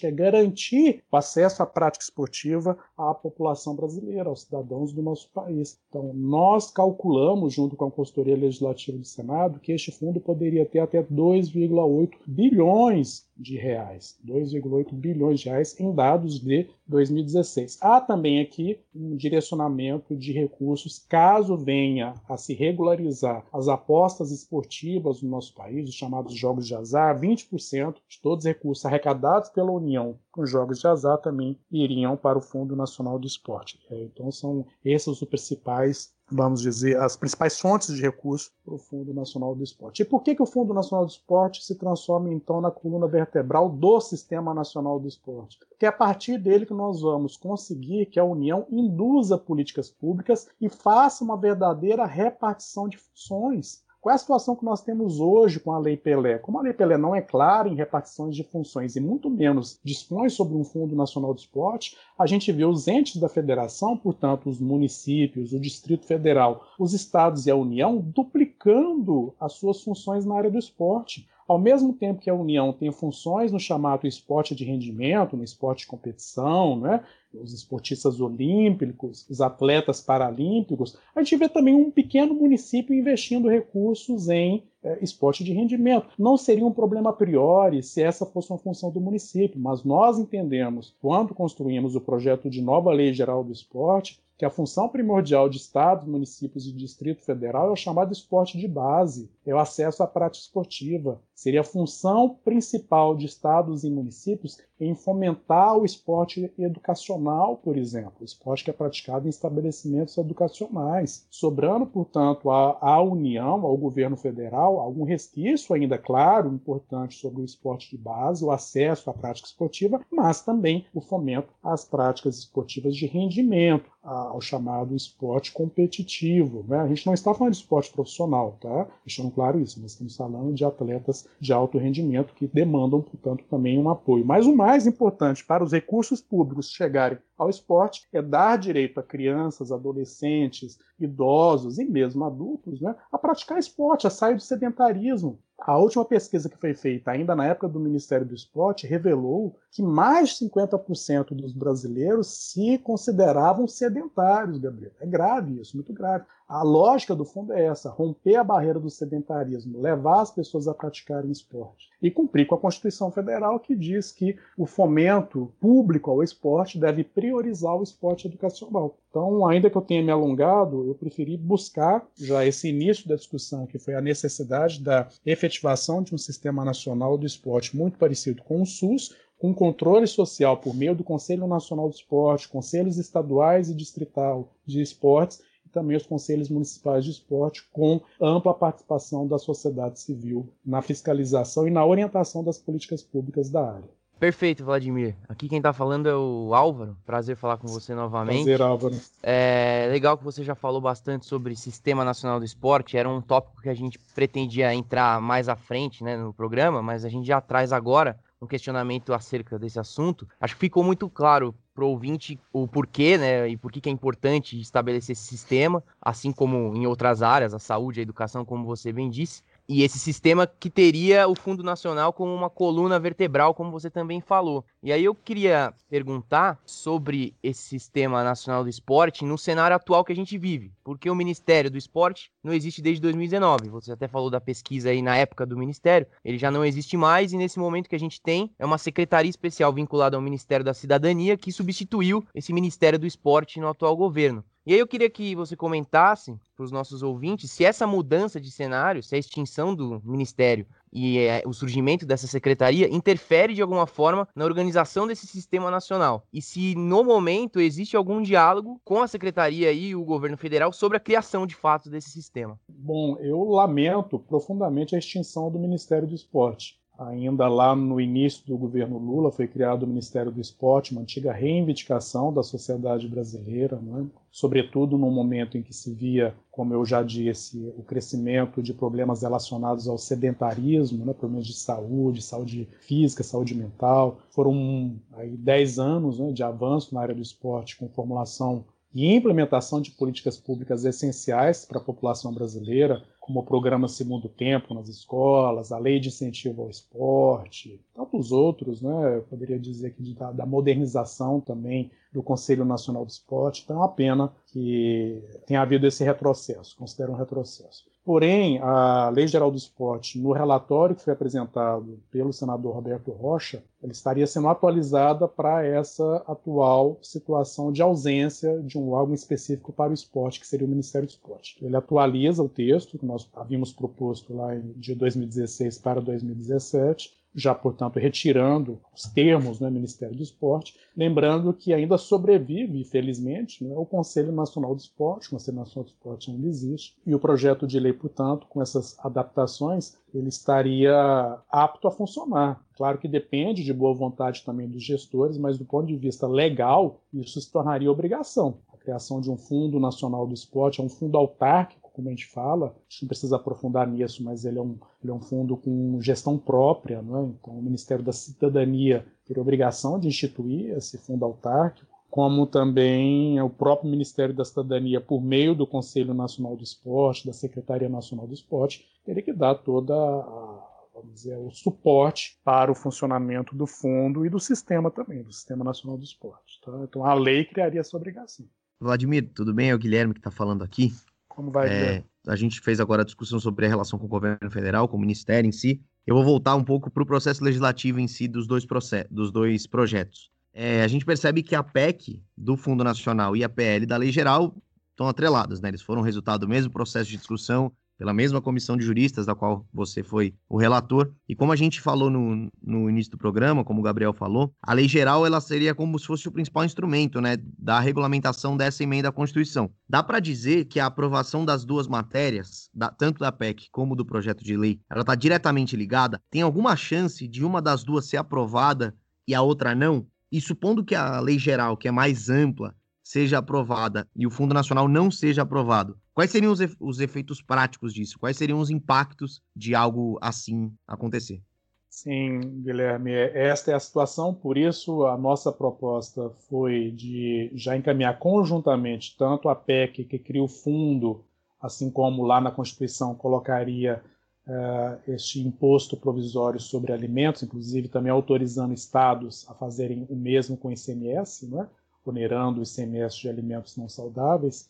que 0.00 0.06
é 0.06 0.10
garantir 0.10 1.02
o 1.10 1.16
acesso 1.16 1.62
à 1.62 1.66
prática 1.66 2.04
esportiva 2.04 2.76
à 2.96 3.14
população 3.14 3.74
brasileira, 3.74 4.28
aos 4.28 4.42
cidadãos 4.42 4.92
do 4.92 5.02
nosso 5.02 5.30
país. 5.30 5.78
Então, 5.88 6.12
nós 6.14 6.70
calculamos, 6.70 7.54
junto 7.54 7.76
com 7.76 7.86
a 7.86 7.90
consultoria 7.90 8.36
legislativa 8.36 8.98
do 8.98 9.04
Senado, 9.04 9.60
que 9.60 9.72
este 9.72 9.92
fundo 9.92 10.20
poderia 10.20 10.66
ter 10.66 10.80
até 10.80 11.02
2,8 11.02 12.10
bilhões 12.26 13.27
de 13.38 13.56
reais, 13.56 14.18
2,8 14.26 14.92
bilhões 14.92 15.40
de 15.40 15.48
reais 15.48 15.78
em 15.78 15.94
dados 15.94 16.40
de 16.40 16.68
2016. 16.86 17.78
Há 17.80 18.00
também 18.00 18.40
aqui 18.40 18.80
um 18.94 19.16
direcionamento 19.16 20.16
de 20.16 20.32
recursos 20.32 20.98
caso 20.98 21.56
venha 21.56 22.14
a 22.28 22.36
se 22.36 22.52
regularizar 22.52 23.46
as 23.52 23.68
apostas 23.68 24.32
esportivas 24.32 25.22
no 25.22 25.30
nosso 25.30 25.54
país, 25.54 25.88
os 25.88 25.94
chamados 25.94 26.34
jogos 26.34 26.66
de 26.66 26.74
azar, 26.74 27.18
20% 27.18 27.96
de 28.08 28.20
todos 28.20 28.44
os 28.44 28.48
recursos 28.48 28.84
arrecadados 28.84 29.50
pela 29.50 29.70
União 29.70 30.18
com 30.38 30.46
jogos 30.46 30.78
de 30.78 30.86
azar 30.86 31.18
também 31.18 31.58
iriam 31.70 32.16
para 32.16 32.38
o 32.38 32.40
Fundo 32.40 32.76
Nacional 32.76 33.18
do 33.18 33.26
Esporte. 33.26 33.78
É, 33.90 34.04
então 34.04 34.30
são 34.30 34.64
esses 34.84 35.08
os 35.08 35.28
principais 35.28 36.12
vamos 36.30 36.60
dizer, 36.60 36.98
as 36.98 37.16
principais 37.16 37.58
fontes 37.58 37.94
de 37.94 38.02
recursos 38.02 38.52
para 38.64 38.74
o 38.74 38.78
Fundo 38.78 39.14
Nacional 39.14 39.54
do 39.54 39.64
Esporte. 39.64 40.02
E 40.02 40.04
por 40.04 40.22
que, 40.22 40.34
que 40.34 40.42
o 40.42 40.46
Fundo 40.46 40.74
Nacional 40.74 41.06
do 41.06 41.10
Esporte 41.10 41.64
se 41.64 41.74
transforma, 41.74 42.32
então, 42.32 42.60
na 42.60 42.70
coluna 42.70 43.06
vertebral 43.06 43.68
do 43.68 44.00
Sistema 44.00 44.52
Nacional 44.52 45.00
do 45.00 45.08
Esporte? 45.08 45.58
Porque 45.68 45.86
é 45.86 45.88
a 45.88 45.92
partir 45.92 46.38
dele 46.38 46.66
que 46.66 46.74
nós 46.74 47.00
vamos 47.00 47.36
conseguir 47.36 48.06
que 48.06 48.20
a 48.20 48.24
União 48.24 48.66
induza 48.70 49.38
políticas 49.38 49.90
públicas 49.90 50.48
e 50.60 50.68
faça 50.68 51.24
uma 51.24 51.36
verdadeira 51.36 52.04
repartição 52.04 52.88
de 52.88 52.98
funções 52.98 53.82
qual 54.08 54.14
é 54.14 54.16
a 54.16 54.18
situação 54.18 54.56
que 54.56 54.64
nós 54.64 54.80
temos 54.80 55.20
hoje 55.20 55.60
com 55.60 55.70
a 55.70 55.78
Lei 55.78 55.94
Pelé? 55.94 56.38
Como 56.38 56.58
a 56.58 56.62
Lei 56.62 56.72
Pelé 56.72 56.96
não 56.96 57.14
é 57.14 57.20
clara 57.20 57.68
em 57.68 57.74
repartições 57.74 58.34
de 58.34 58.42
funções 58.42 58.96
e 58.96 59.00
muito 59.00 59.28
menos 59.28 59.78
dispõe 59.84 60.30
sobre 60.30 60.56
um 60.56 60.64
Fundo 60.64 60.96
Nacional 60.96 61.34
do 61.34 61.40
Esporte, 61.40 61.94
a 62.18 62.26
gente 62.26 62.50
vê 62.50 62.64
os 62.64 62.88
entes 62.88 63.20
da 63.20 63.28
federação, 63.28 63.98
portanto, 63.98 64.48
os 64.48 64.58
municípios, 64.58 65.52
o 65.52 65.60
Distrito 65.60 66.06
Federal, 66.06 66.64
os 66.78 66.94
estados 66.94 67.46
e 67.46 67.50
a 67.50 67.54
União, 67.56 67.98
duplicando 67.98 69.34
as 69.38 69.52
suas 69.52 69.82
funções 69.82 70.24
na 70.24 70.36
área 70.36 70.50
do 70.50 70.58
esporte. 70.58 71.28
Ao 71.48 71.58
mesmo 71.58 71.94
tempo 71.94 72.20
que 72.20 72.28
a 72.28 72.34
União 72.34 72.74
tem 72.74 72.92
funções 72.92 73.50
no 73.50 73.58
chamado 73.58 74.06
esporte 74.06 74.54
de 74.54 74.66
rendimento, 74.66 75.34
no 75.34 75.42
esporte 75.42 75.80
de 75.80 75.86
competição, 75.86 76.78
né, 76.78 77.02
os 77.32 77.54
esportistas 77.54 78.20
olímpicos, 78.20 79.26
os 79.30 79.40
atletas 79.40 79.98
paralímpicos, 79.98 80.98
a 81.16 81.22
gente 81.22 81.36
vê 81.36 81.48
também 81.48 81.74
um 81.74 81.90
pequeno 81.90 82.34
município 82.34 82.94
investindo 82.94 83.48
recursos 83.48 84.28
em 84.28 84.62
é, 84.82 85.02
esporte 85.02 85.42
de 85.42 85.54
rendimento. 85.54 86.08
Não 86.18 86.36
seria 86.36 86.66
um 86.66 86.72
problema 86.72 87.08
a 87.08 87.14
priori 87.14 87.82
se 87.82 88.02
essa 88.02 88.26
fosse 88.26 88.50
uma 88.50 88.58
função 88.58 88.90
do 88.90 89.00
município, 89.00 89.58
mas 89.58 89.82
nós 89.82 90.18
entendemos, 90.18 90.94
quando 91.00 91.34
construímos 91.34 91.96
o 91.96 92.00
projeto 92.02 92.50
de 92.50 92.60
nova 92.60 92.92
Lei 92.92 93.14
Geral 93.14 93.42
do 93.42 93.52
Esporte, 93.52 94.20
que 94.38 94.44
a 94.44 94.50
função 94.50 94.88
primordial 94.88 95.48
de 95.48 95.56
estados, 95.56 96.06
municípios 96.06 96.64
e 96.64 96.72
Distrito 96.72 97.24
Federal 97.24 97.68
é 97.68 97.72
o 97.72 97.76
chamado 97.76 98.12
esporte 98.12 98.56
de 98.56 98.68
base, 98.68 99.28
é 99.44 99.52
o 99.52 99.58
acesso 99.58 100.00
à 100.00 100.06
prática 100.06 100.44
esportiva. 100.44 101.20
Seria 101.34 101.62
a 101.62 101.64
função 101.64 102.38
principal 102.44 103.16
de 103.16 103.26
estados 103.26 103.82
e 103.82 103.90
municípios 103.90 104.56
em 104.80 104.94
fomentar 104.94 105.76
o 105.76 105.84
esporte 105.84 106.52
educacional, 106.58 107.56
por 107.56 107.76
exemplo, 107.76 108.24
esporte 108.24 108.64
que 108.64 108.70
é 108.70 108.72
praticado 108.72 109.26
em 109.26 109.30
estabelecimentos 109.30 110.16
educacionais, 110.18 111.26
sobrando, 111.30 111.86
portanto, 111.86 112.50
à, 112.50 112.78
à 112.80 113.02
União, 113.02 113.64
ao 113.64 113.76
governo 113.76 114.16
federal, 114.16 114.80
algum 114.80 115.04
resquício 115.04 115.74
ainda, 115.74 115.98
claro, 115.98 116.52
importante 116.52 117.16
sobre 117.16 117.42
o 117.42 117.44
esporte 117.44 117.90
de 117.90 117.98
base, 117.98 118.44
o 118.44 118.50
acesso 118.50 119.10
à 119.10 119.12
prática 119.12 119.48
esportiva, 119.48 120.00
mas 120.10 120.42
também 120.42 120.86
o 120.94 121.00
fomento 121.00 121.52
às 121.62 121.84
práticas 121.84 122.38
esportivas 122.38 122.96
de 122.96 123.06
rendimento, 123.06 123.90
ao 124.08 124.40
chamado 124.40 124.96
esporte 124.96 125.52
competitivo. 125.52 126.64
Né? 126.66 126.78
A 126.78 126.88
gente 126.88 127.06
não 127.06 127.12
está 127.12 127.34
falando 127.34 127.52
de 127.52 127.58
esporte 127.58 127.92
profissional, 127.92 128.56
tá? 128.60 128.86
deixando 129.04 129.30
claro 129.30 129.60
isso, 129.60 129.80
nós 129.80 129.92
estamos 129.92 130.16
falando 130.16 130.54
de 130.54 130.64
atletas 130.64 131.28
de 131.38 131.52
alto 131.52 131.76
rendimento 131.78 132.32
que 132.34 132.46
demandam, 132.46 133.02
portanto, 133.02 133.44
também 133.50 133.78
um 133.78 133.90
apoio. 133.90 134.24
Mas 134.24 134.46
o 134.46 134.56
mais 134.56 134.67
importante 134.86 135.44
para 135.44 135.62
os 135.62 135.72
recursos 135.72 136.20
públicos 136.20 136.70
chegarem 136.70 137.18
ao 137.36 137.48
esporte 137.48 138.06
é 138.12 138.20
dar 138.20 138.58
direito 138.58 138.98
a 138.98 139.02
crianças, 139.02 139.70
adolescentes, 139.70 140.78
idosos 140.98 141.78
e 141.78 141.84
mesmo 141.84 142.24
adultos 142.24 142.80
né, 142.80 142.94
a 143.12 143.16
praticar 143.16 143.58
esporte, 143.58 144.06
a 144.06 144.10
sair 144.10 144.34
do 144.34 144.42
sedentarismo. 144.42 145.38
A 145.60 145.76
última 145.76 146.04
pesquisa 146.04 146.48
que 146.48 146.56
foi 146.56 146.72
feita, 146.72 147.10
ainda 147.10 147.34
na 147.34 147.44
época 147.46 147.68
do 147.68 147.80
Ministério 147.80 148.24
do 148.24 148.34
Esporte, 148.34 148.86
revelou 148.86 149.56
que 149.72 149.82
mais 149.82 150.30
de 150.30 150.46
50% 150.46 151.34
dos 151.34 151.52
brasileiros 151.52 152.28
se 152.28 152.78
consideravam 152.78 153.66
sedentários, 153.66 154.58
Gabriel. 154.58 154.92
É 155.00 155.06
grave 155.06 155.60
isso, 155.60 155.76
muito 155.76 155.92
grave. 155.92 156.24
A 156.48 156.62
lógica 156.62 157.14
do 157.14 157.26
fundo 157.26 157.52
é 157.52 157.66
essa: 157.66 157.90
romper 157.90 158.36
a 158.36 158.42
barreira 158.42 158.80
do 158.80 158.88
sedentarismo, 158.88 159.82
levar 159.82 160.22
as 160.22 160.30
pessoas 160.30 160.66
a 160.66 160.72
praticarem 160.72 161.30
esporte 161.30 161.90
e 162.00 162.10
cumprir 162.10 162.46
com 162.46 162.54
a 162.54 162.58
Constituição 162.58 163.10
Federal 163.10 163.60
que 163.60 163.76
diz 163.76 164.10
que 164.10 164.34
o 164.56 164.64
fomento 164.64 165.52
público 165.60 166.10
ao 166.10 166.22
esporte 166.22 166.78
deve 166.78 167.04
priorizar 167.04 167.76
o 167.76 167.82
esporte 167.82 168.26
educacional. 168.26 168.96
Então, 169.10 169.46
ainda 169.46 169.68
que 169.68 169.76
eu 169.76 169.82
tenha 169.82 170.02
me 170.02 170.10
alongado, 170.10 170.88
eu 170.88 170.94
preferi 170.94 171.36
buscar 171.36 172.06
já 172.16 172.46
esse 172.46 172.70
início 172.70 173.06
da 173.06 173.16
discussão, 173.16 173.66
que 173.66 173.78
foi 173.78 173.94
a 173.94 174.00
necessidade 174.00 174.82
da 174.82 175.06
efetivação 175.26 176.02
de 176.02 176.14
um 176.14 176.18
sistema 176.18 176.64
nacional 176.64 177.18
do 177.18 177.26
esporte 177.26 177.76
muito 177.76 177.98
parecido 177.98 178.42
com 178.42 178.62
o 178.62 178.66
SUS, 178.66 179.14
com 179.38 179.52
controle 179.52 180.06
social 180.06 180.56
por 180.56 180.74
meio 180.74 180.94
do 180.94 181.04
Conselho 181.04 181.46
Nacional 181.46 181.90
do 181.90 181.94
Esporte, 181.94 182.48
conselhos 182.48 182.96
estaduais 182.96 183.68
e 183.68 183.74
distrital 183.74 184.48
de 184.64 184.80
esportes 184.80 185.46
e 185.68 185.72
também 185.72 185.96
os 185.96 186.06
conselhos 186.06 186.48
municipais 186.48 187.04
de 187.04 187.10
esporte, 187.10 187.68
com 187.72 188.00
ampla 188.20 188.54
participação 188.54 189.26
da 189.26 189.38
sociedade 189.38 190.00
civil 190.00 190.48
na 190.64 190.80
fiscalização 190.80 191.68
e 191.68 191.70
na 191.70 191.84
orientação 191.84 192.42
das 192.42 192.58
políticas 192.58 193.02
públicas 193.02 193.50
da 193.50 193.72
área. 193.74 193.98
Perfeito, 194.18 194.64
Vladimir. 194.64 195.14
Aqui 195.28 195.48
quem 195.48 195.58
está 195.58 195.72
falando 195.72 196.08
é 196.08 196.16
o 196.16 196.52
Álvaro. 196.52 196.96
Prazer 197.06 197.36
falar 197.36 197.56
com 197.56 197.68
você 197.68 197.94
novamente. 197.94 198.46
Prazer, 198.46 198.62
Álvaro. 198.62 198.96
É 199.22 199.86
legal 199.92 200.18
que 200.18 200.24
você 200.24 200.42
já 200.42 200.56
falou 200.56 200.80
bastante 200.80 201.24
sobre 201.24 201.54
Sistema 201.54 202.04
Nacional 202.04 202.40
do 202.40 202.44
Esporte. 202.44 202.96
Era 202.96 203.08
um 203.08 203.20
tópico 203.20 203.62
que 203.62 203.68
a 203.68 203.74
gente 203.74 203.96
pretendia 204.16 204.74
entrar 204.74 205.20
mais 205.20 205.48
à 205.48 205.54
frente 205.54 206.02
né, 206.02 206.16
no 206.16 206.34
programa, 206.34 206.82
mas 206.82 207.04
a 207.04 207.08
gente 207.08 207.28
já 207.28 207.40
traz 207.40 207.72
agora 207.72 208.18
um 208.42 208.46
questionamento 208.46 209.12
acerca 209.12 209.56
desse 209.56 209.78
assunto. 209.78 210.26
Acho 210.40 210.54
que 210.54 210.60
ficou 210.60 210.82
muito 210.82 211.08
claro 211.08 211.54
para 211.78 211.84
o 211.84 211.90
ouvinte 211.90 212.36
o 212.52 212.66
porquê, 212.66 213.16
né, 213.16 213.48
e 213.48 213.56
por 213.56 213.70
que 213.70 213.88
é 213.88 213.92
importante 213.92 214.60
estabelecer 214.60 215.12
esse 215.12 215.22
sistema, 215.22 215.80
assim 216.02 216.32
como 216.32 216.74
em 216.74 216.88
outras 216.88 217.22
áreas, 217.22 217.54
a 217.54 217.60
saúde, 217.60 218.00
a 218.00 218.02
educação, 218.02 218.44
como 218.44 218.64
você 218.64 218.92
bem 218.92 219.08
disse 219.08 219.44
e 219.68 219.82
esse 219.82 219.98
sistema 219.98 220.46
que 220.46 220.70
teria 220.70 221.28
o 221.28 221.34
Fundo 221.34 221.62
Nacional 221.62 222.12
como 222.12 222.34
uma 222.34 222.48
coluna 222.48 222.98
vertebral, 222.98 223.52
como 223.52 223.70
você 223.70 223.90
também 223.90 224.20
falou. 224.20 224.64
E 224.82 224.90
aí 224.90 225.04
eu 225.04 225.14
queria 225.14 225.74
perguntar 225.90 226.58
sobre 226.64 227.34
esse 227.42 227.62
sistema 227.62 228.24
nacional 228.24 228.62
do 228.62 228.70
esporte 228.70 229.24
no 229.24 229.36
cenário 229.36 229.76
atual 229.76 230.04
que 230.04 230.12
a 230.12 230.16
gente 230.16 230.38
vive, 230.38 230.72
porque 230.82 231.10
o 231.10 231.14
Ministério 231.14 231.70
do 231.70 231.76
Esporte 231.76 232.30
não 232.42 232.52
existe 232.52 232.80
desde 232.80 233.02
2019. 233.02 233.68
Você 233.68 233.92
até 233.92 234.08
falou 234.08 234.30
da 234.30 234.40
pesquisa 234.40 234.88
aí 234.88 235.02
na 235.02 235.16
época 235.16 235.44
do 235.44 235.58
Ministério, 235.58 236.06
ele 236.24 236.38
já 236.38 236.50
não 236.50 236.64
existe 236.64 236.96
mais 236.96 237.32
e 237.32 237.36
nesse 237.36 237.58
momento 237.58 237.88
que 237.88 237.96
a 237.96 238.00
gente 238.00 238.22
tem 238.22 238.50
é 238.58 238.64
uma 238.64 238.78
secretaria 238.78 239.30
especial 239.30 239.72
vinculada 239.72 240.16
ao 240.16 240.22
Ministério 240.22 240.64
da 240.64 240.72
Cidadania 240.72 241.36
que 241.36 241.52
substituiu 241.52 242.26
esse 242.34 242.52
Ministério 242.52 242.98
do 242.98 243.06
Esporte 243.06 243.60
no 243.60 243.68
atual 243.68 243.94
governo. 243.96 244.42
E 244.68 244.74
aí 244.74 244.80
eu 244.80 244.86
queria 244.86 245.08
que 245.08 245.34
você 245.34 245.56
comentasse 245.56 246.38
para 246.54 246.62
os 246.62 246.70
nossos 246.70 247.02
ouvintes 247.02 247.50
se 247.50 247.64
essa 247.64 247.86
mudança 247.86 248.38
de 248.38 248.50
cenário, 248.50 249.02
se 249.02 249.14
a 249.14 249.18
extinção 249.18 249.74
do 249.74 249.98
ministério 250.04 250.66
e 250.92 251.20
é, 251.20 251.42
o 251.46 251.54
surgimento 251.54 252.04
dessa 252.04 252.26
secretaria 252.26 252.86
interfere 252.94 253.54
de 253.54 253.62
alguma 253.62 253.86
forma 253.86 254.28
na 254.36 254.44
organização 254.44 255.06
desse 255.06 255.26
sistema 255.26 255.70
nacional. 255.70 256.22
E 256.30 256.42
se 256.42 256.74
no 256.74 257.02
momento 257.02 257.60
existe 257.60 257.96
algum 257.96 258.20
diálogo 258.20 258.78
com 258.84 259.00
a 259.00 259.08
secretaria 259.08 259.72
e 259.72 259.96
o 259.96 260.04
governo 260.04 260.36
federal 260.36 260.70
sobre 260.70 260.98
a 260.98 261.00
criação 261.00 261.46
de 261.46 261.54
fato 261.54 261.88
desse 261.88 262.10
sistema. 262.10 262.60
Bom, 262.68 263.16
eu 263.20 263.42
lamento 263.44 264.18
profundamente 264.18 264.94
a 264.94 264.98
extinção 264.98 265.50
do 265.50 265.58
Ministério 265.58 266.06
do 266.06 266.14
Esporte. 266.14 266.78
Ainda 266.98 267.46
lá 267.46 267.76
no 267.76 268.00
início 268.00 268.44
do 268.44 268.58
governo 268.58 268.98
Lula 268.98 269.30
foi 269.30 269.46
criado 269.46 269.84
o 269.84 269.86
Ministério 269.86 270.32
do 270.32 270.40
Esporte, 270.40 270.90
uma 270.90 271.02
antiga 271.02 271.32
reivindicação 271.32 272.32
da 272.32 272.42
sociedade 272.42 273.06
brasileira, 273.06 273.76
né? 273.80 274.04
sobretudo 274.32 274.98
no 274.98 275.08
momento 275.08 275.56
em 275.56 275.62
que 275.62 275.72
se 275.72 275.94
via, 275.94 276.34
como 276.50 276.74
eu 276.74 276.84
já 276.84 277.00
disse, 277.00 277.72
o 277.78 277.84
crescimento 277.84 278.60
de 278.60 278.74
problemas 278.74 279.22
relacionados 279.22 279.86
ao 279.86 279.96
sedentarismo, 279.96 281.06
né? 281.06 281.12
problemas 281.12 281.46
de 281.46 281.54
saúde, 281.54 282.20
saúde 282.20 282.68
física, 282.80 283.22
saúde 283.22 283.54
mental. 283.54 284.18
Foram 284.30 284.96
aí 285.12 285.36
10 285.36 285.78
anos 285.78 286.18
né, 286.18 286.32
de 286.32 286.42
avanço 286.42 286.92
na 286.92 287.00
área 287.00 287.14
do 287.14 287.22
esporte 287.22 287.76
com 287.76 287.88
formulação 287.88 288.64
e 288.94 289.14
implementação 289.14 289.80
de 289.80 289.90
políticas 289.90 290.36
públicas 290.38 290.84
essenciais 290.84 291.64
para 291.64 291.78
a 291.78 291.84
população 291.84 292.32
brasileira, 292.32 293.02
como 293.20 293.40
o 293.40 293.44
programa 293.44 293.88
Segundo 293.88 294.28
Tempo 294.28 294.72
nas 294.72 294.88
escolas, 294.88 295.70
a 295.70 295.78
lei 295.78 296.00
de 296.00 296.08
incentivo 296.08 296.62
ao 296.62 296.70
esporte, 296.70 297.80
tantos 297.94 298.32
outros, 298.32 298.80
né? 298.80 299.16
Eu 299.16 299.22
poderia 299.22 299.58
dizer 299.58 299.94
que 299.94 300.14
da, 300.14 300.32
da 300.32 300.46
modernização 300.46 301.40
também 301.40 301.90
do 302.10 302.22
Conselho 302.22 302.64
Nacional 302.64 303.04
do 303.04 303.10
Esporte. 303.10 303.62
Então 303.62 303.76
é 303.76 303.80
uma 303.80 303.88
pena 303.92 304.32
que 304.46 305.22
tenha 305.46 305.60
havido 305.60 305.86
esse 305.86 306.02
retrocesso, 306.02 306.76
considero 306.76 307.12
um 307.12 307.16
retrocesso. 307.16 307.84
Porém, 308.08 308.58
a 308.62 309.10
Lei 309.10 309.28
Geral 309.28 309.50
do 309.50 309.58
Esporte, 309.58 310.18
no 310.18 310.32
relatório 310.32 310.96
que 310.96 311.02
foi 311.02 311.12
apresentado 311.12 312.00
pelo 312.10 312.32
senador 312.32 312.74
Roberto 312.74 313.10
Rocha, 313.10 313.62
ele 313.82 313.92
estaria 313.92 314.26
sendo 314.26 314.48
atualizada 314.48 315.28
para 315.28 315.62
essa 315.62 316.24
atual 316.26 316.98
situação 317.02 317.70
de 317.70 317.82
ausência 317.82 318.62
de 318.62 318.78
um 318.78 318.92
órgão 318.92 319.14
específico 319.14 319.74
para 319.74 319.90
o 319.90 319.94
esporte, 319.94 320.40
que 320.40 320.46
seria 320.46 320.66
o 320.66 320.70
Ministério 320.70 321.06
do 321.06 321.10
Esporte. 321.10 321.58
Ele 321.60 321.76
atualiza 321.76 322.42
o 322.42 322.48
texto 322.48 322.96
que 322.96 323.04
nós 323.04 323.28
havíamos 323.36 323.74
proposto 323.74 324.34
lá 324.34 324.54
de 324.54 324.94
2016 324.94 325.76
para 325.76 326.00
2017, 326.00 327.12
já, 327.38 327.54
portanto, 327.54 327.98
retirando 327.98 328.80
os 328.94 329.04
termos 329.04 329.58
do 329.58 329.64
né, 329.64 329.70
Ministério 329.70 330.16
do 330.16 330.22
Esporte, 330.22 330.74
lembrando 330.96 331.52
que 331.52 331.72
ainda 331.72 331.96
sobrevive, 331.96 332.82
felizmente, 332.82 333.62
né, 333.64 333.74
o 333.76 333.86
Conselho 333.86 334.32
Nacional 334.32 334.74
do 334.74 334.80
Esporte, 334.80 335.28
o 335.28 335.30
Conselho 335.30 335.58
Nacional 335.58 335.84
do 335.84 335.92
Esporte 335.92 336.30
ainda 336.32 336.48
existe, 336.48 336.96
e 337.06 337.14
o 337.14 337.18
projeto 337.20 337.66
de 337.66 337.78
lei, 337.78 337.92
portanto, 337.92 338.46
com 338.48 338.60
essas 338.60 338.98
adaptações, 338.98 339.96
ele 340.12 340.28
estaria 340.28 341.38
apto 341.48 341.86
a 341.86 341.90
funcionar. 341.92 342.60
Claro 342.76 342.98
que 342.98 343.06
depende 343.06 343.62
de 343.62 343.72
boa 343.72 343.94
vontade 343.94 344.44
também 344.44 344.68
dos 344.68 344.82
gestores, 344.82 345.38
mas 345.38 345.58
do 345.58 345.64
ponto 345.64 345.86
de 345.86 345.96
vista 345.96 346.26
legal, 346.26 347.00
isso 347.12 347.40
se 347.40 347.52
tornaria 347.52 347.90
obrigação. 347.90 348.58
A 348.72 348.76
criação 348.76 349.20
de 349.20 349.30
um 349.30 349.36
Fundo 349.36 349.78
Nacional 349.78 350.26
do 350.26 350.34
Esporte 350.34 350.80
é 350.80 350.84
um 350.84 350.88
fundo 350.88 351.16
autárquico 351.16 351.77
como 351.98 352.08
a 352.08 352.12
gente 352.12 352.26
fala, 352.26 352.66
a 352.66 352.82
gente 352.88 353.02
não 353.02 353.08
precisa 353.08 353.34
aprofundar 353.34 353.84
nisso, 353.84 354.22
mas 354.22 354.44
ele 354.44 354.56
é 354.56 354.62
um, 354.62 354.78
ele 355.02 355.10
é 355.10 355.12
um 355.12 355.20
fundo 355.20 355.56
com 355.56 356.00
gestão 356.00 356.38
própria, 356.38 357.02
não 357.02 357.18
é? 357.18 357.24
então 357.24 357.58
o 357.58 357.62
Ministério 357.62 358.04
da 358.04 358.12
Cidadania 358.12 359.04
teria 359.26 359.42
obrigação 359.42 359.98
de 359.98 360.06
instituir 360.06 360.76
esse 360.76 360.96
fundo 360.96 361.24
autárquico, 361.24 361.88
como 362.08 362.46
também 362.46 363.40
o 363.40 363.50
próprio 363.50 363.90
Ministério 363.90 364.32
da 364.32 364.44
Cidadania, 364.44 365.00
por 365.00 365.20
meio 365.20 365.56
do 365.56 365.66
Conselho 365.66 366.14
Nacional 366.14 366.56
do 366.56 366.62
Esporte, 366.62 367.26
da 367.26 367.32
Secretaria 367.32 367.88
Nacional 367.88 368.28
do 368.28 368.32
Esporte, 368.32 368.86
teria 369.04 369.22
que 369.22 369.32
dar 369.32 369.56
toda 369.56 369.92
a, 369.92 370.68
vamos 370.94 371.14
dizer, 371.14 371.36
o 371.36 371.50
suporte 371.50 372.38
para 372.44 372.70
o 372.70 372.76
funcionamento 372.76 373.56
do 373.56 373.66
fundo 373.66 374.24
e 374.24 374.30
do 374.30 374.38
sistema 374.38 374.88
também, 374.88 375.24
do 375.24 375.32
Sistema 375.32 375.64
Nacional 375.64 375.98
do 375.98 376.04
Esporte. 376.04 376.60
Tá? 376.64 376.80
Então 376.84 377.04
a 377.04 377.12
lei 377.12 377.44
criaria 377.44 377.80
essa 377.80 377.96
obrigação. 377.96 378.46
Vladimir, 378.80 379.32
tudo 379.34 379.52
bem? 379.52 379.70
É 379.70 379.74
o 379.74 379.78
Guilherme 379.78 380.14
que 380.14 380.20
está 380.20 380.30
falando 380.30 380.62
aqui. 380.62 380.92
Como 381.38 381.52
vai, 381.52 381.68
é, 381.68 382.04
A 382.26 382.34
gente 382.34 382.60
fez 382.60 382.80
agora 382.80 383.02
a 383.02 383.04
discussão 383.04 383.38
sobre 383.38 383.64
a 383.64 383.68
relação 383.68 383.96
com 383.96 384.06
o 384.06 384.08
governo 384.08 384.50
federal, 384.50 384.88
com 384.88 384.96
o 384.96 385.00
ministério 385.00 385.46
em 385.46 385.52
si. 385.52 385.80
Eu 386.04 386.16
vou 386.16 386.24
voltar 386.24 386.56
um 386.56 386.64
pouco 386.64 386.90
para 386.90 387.00
o 387.00 387.06
processo 387.06 387.44
legislativo 387.44 388.00
em 388.00 388.08
si 388.08 388.26
dos 388.26 388.44
dois, 388.44 388.66
dos 389.08 389.30
dois 389.30 389.64
projetos. 389.64 390.32
É, 390.52 390.82
a 390.82 390.88
gente 390.88 391.04
percebe 391.04 391.44
que 391.44 391.54
a 391.54 391.62
PEC 391.62 392.20
do 392.36 392.56
Fundo 392.56 392.82
Nacional 392.82 393.36
e 393.36 393.44
a 393.44 393.48
PL 393.48 393.86
da 393.86 393.96
Lei 393.96 394.10
Geral 394.10 394.52
estão 394.90 395.06
atreladas, 395.06 395.60
né? 395.60 395.68
Eles 395.68 395.80
foram 395.80 396.02
resultado 396.02 396.40
do 396.40 396.48
mesmo 396.48 396.72
processo 396.72 397.08
de 397.08 397.16
discussão 397.16 397.72
pela 397.98 398.14
mesma 398.14 398.40
comissão 398.40 398.76
de 398.76 398.84
juristas, 398.84 399.26
da 399.26 399.34
qual 399.34 399.66
você 399.74 400.04
foi 400.04 400.32
o 400.48 400.56
relator. 400.56 401.12
E 401.28 401.34
como 401.34 401.50
a 401.52 401.56
gente 401.56 401.80
falou 401.80 402.08
no, 402.08 402.48
no 402.62 402.88
início 402.88 403.10
do 403.10 403.18
programa, 403.18 403.64
como 403.64 403.80
o 403.80 403.82
Gabriel 403.82 404.14
falou, 404.14 404.54
a 404.62 404.72
lei 404.72 404.88
geral 404.88 405.26
ela 405.26 405.40
seria 405.40 405.74
como 405.74 405.98
se 405.98 406.06
fosse 406.06 406.28
o 406.28 406.32
principal 406.32 406.64
instrumento 406.64 407.20
né, 407.20 407.36
da 407.58 407.80
regulamentação 407.80 408.56
dessa 408.56 408.84
emenda 408.84 409.08
à 409.08 409.12
Constituição. 409.12 409.68
Dá 409.88 410.02
para 410.02 410.20
dizer 410.20 410.66
que 410.66 410.78
a 410.78 410.86
aprovação 410.86 411.44
das 411.44 411.64
duas 411.64 411.88
matérias, 411.88 412.70
da, 412.72 412.88
tanto 412.88 413.18
da 413.18 413.32
PEC 413.32 413.68
como 413.72 413.96
do 413.96 414.06
projeto 414.06 414.44
de 414.44 414.56
lei, 414.56 414.80
ela 414.88 415.00
está 415.00 415.16
diretamente 415.16 415.76
ligada? 415.76 416.22
Tem 416.30 416.42
alguma 416.42 416.76
chance 416.76 417.26
de 417.26 417.44
uma 417.44 417.60
das 417.60 417.82
duas 417.82 418.06
ser 418.06 418.18
aprovada 418.18 418.94
e 419.26 419.34
a 419.34 419.42
outra 419.42 419.74
não? 419.74 420.06
E 420.30 420.40
supondo 420.40 420.84
que 420.84 420.94
a 420.94 421.18
lei 421.20 421.38
geral, 421.38 421.76
que 421.76 421.88
é 421.88 421.90
mais 421.90 422.28
ampla, 422.28 422.74
seja 423.02 423.38
aprovada 423.38 424.06
e 424.14 424.26
o 424.26 424.30
Fundo 424.30 424.52
Nacional 424.52 424.86
não 424.86 425.10
seja 425.10 425.40
aprovado, 425.40 425.96
quais 426.18 426.32
seriam 426.32 426.50
os, 426.50 426.58
os 426.80 426.98
efeitos 426.98 427.40
práticos 427.40 427.94
disso? 427.94 428.18
Quais 428.18 428.36
seriam 428.36 428.58
os 428.58 428.70
impactos 428.70 429.40
de 429.54 429.72
algo 429.72 430.18
assim 430.20 430.72
acontecer? 430.84 431.40
Sim, 431.88 432.40
Guilherme, 432.64 433.12
esta 433.12 433.70
é 433.70 433.74
a 433.74 433.78
situação, 433.78 434.34
por 434.34 434.58
isso 434.58 435.06
a 435.06 435.16
nossa 435.16 435.52
proposta 435.52 436.28
foi 436.48 436.90
de 436.90 437.52
já 437.54 437.76
encaminhar 437.76 438.18
conjuntamente 438.18 439.14
tanto 439.16 439.48
a 439.48 439.54
PEC, 439.54 440.04
que 440.06 440.18
cria 440.18 440.42
o 440.42 440.48
fundo, 440.48 441.24
assim 441.62 441.88
como 441.88 442.24
lá 442.24 442.40
na 442.40 442.50
Constituição 442.50 443.14
colocaria 443.14 444.02
uh, 444.44 445.12
este 445.12 445.40
imposto 445.40 445.96
provisório 445.96 446.58
sobre 446.58 446.92
alimentos, 446.92 447.44
inclusive 447.44 447.86
também 447.86 448.10
autorizando 448.10 448.74
estados 448.74 449.48
a 449.48 449.54
fazerem 449.54 450.04
o 450.10 450.16
mesmo 450.16 450.56
com 450.56 450.66
o 450.66 450.72
ICMS, 450.72 451.46
né? 451.48 451.68
onerando 452.04 452.58
o 452.58 452.64
ICMS 452.64 453.20
de 453.20 453.28
alimentos 453.28 453.76
não 453.76 453.88
saudáveis. 453.88 454.68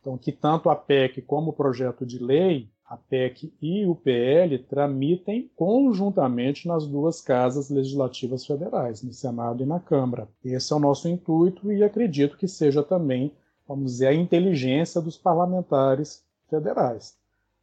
Então, 0.00 0.16
que 0.16 0.32
tanto 0.32 0.70
a 0.70 0.76
PEC 0.76 1.20
como 1.22 1.50
o 1.50 1.52
projeto 1.52 2.06
de 2.06 2.18
lei, 2.18 2.70
a 2.86 2.96
PEC 2.96 3.52
e 3.60 3.86
o 3.86 3.94
PL, 3.94 4.58
tramitem 4.58 5.50
conjuntamente 5.54 6.66
nas 6.66 6.86
duas 6.86 7.20
casas 7.20 7.70
legislativas 7.70 8.44
federais, 8.44 9.02
no 9.02 9.12
Senado 9.12 9.62
e 9.62 9.66
na 9.66 9.78
Câmara. 9.78 10.26
Esse 10.44 10.72
é 10.72 10.76
o 10.76 10.80
nosso 10.80 11.08
intuito 11.08 11.70
e 11.70 11.84
acredito 11.84 12.36
que 12.36 12.48
seja 12.48 12.82
também, 12.82 13.32
vamos 13.68 13.92
dizer, 13.92 14.08
a 14.08 14.14
inteligência 14.14 15.00
dos 15.00 15.16
parlamentares 15.16 16.24
federais. 16.48 17.16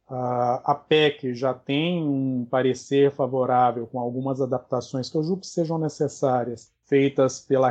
A 0.08 0.74
PEC 0.88 1.34
já 1.34 1.52
tem 1.52 2.02
um 2.02 2.46
parecer 2.50 3.10
favorável 3.10 3.86
com 3.86 4.00
algumas 4.00 4.40
adaptações 4.40 5.10
que 5.10 5.16
eu 5.18 5.22
julgo 5.22 5.42
que 5.42 5.46
sejam 5.46 5.76
necessárias 5.76 6.72
feitas 6.86 7.40
pela 7.40 7.68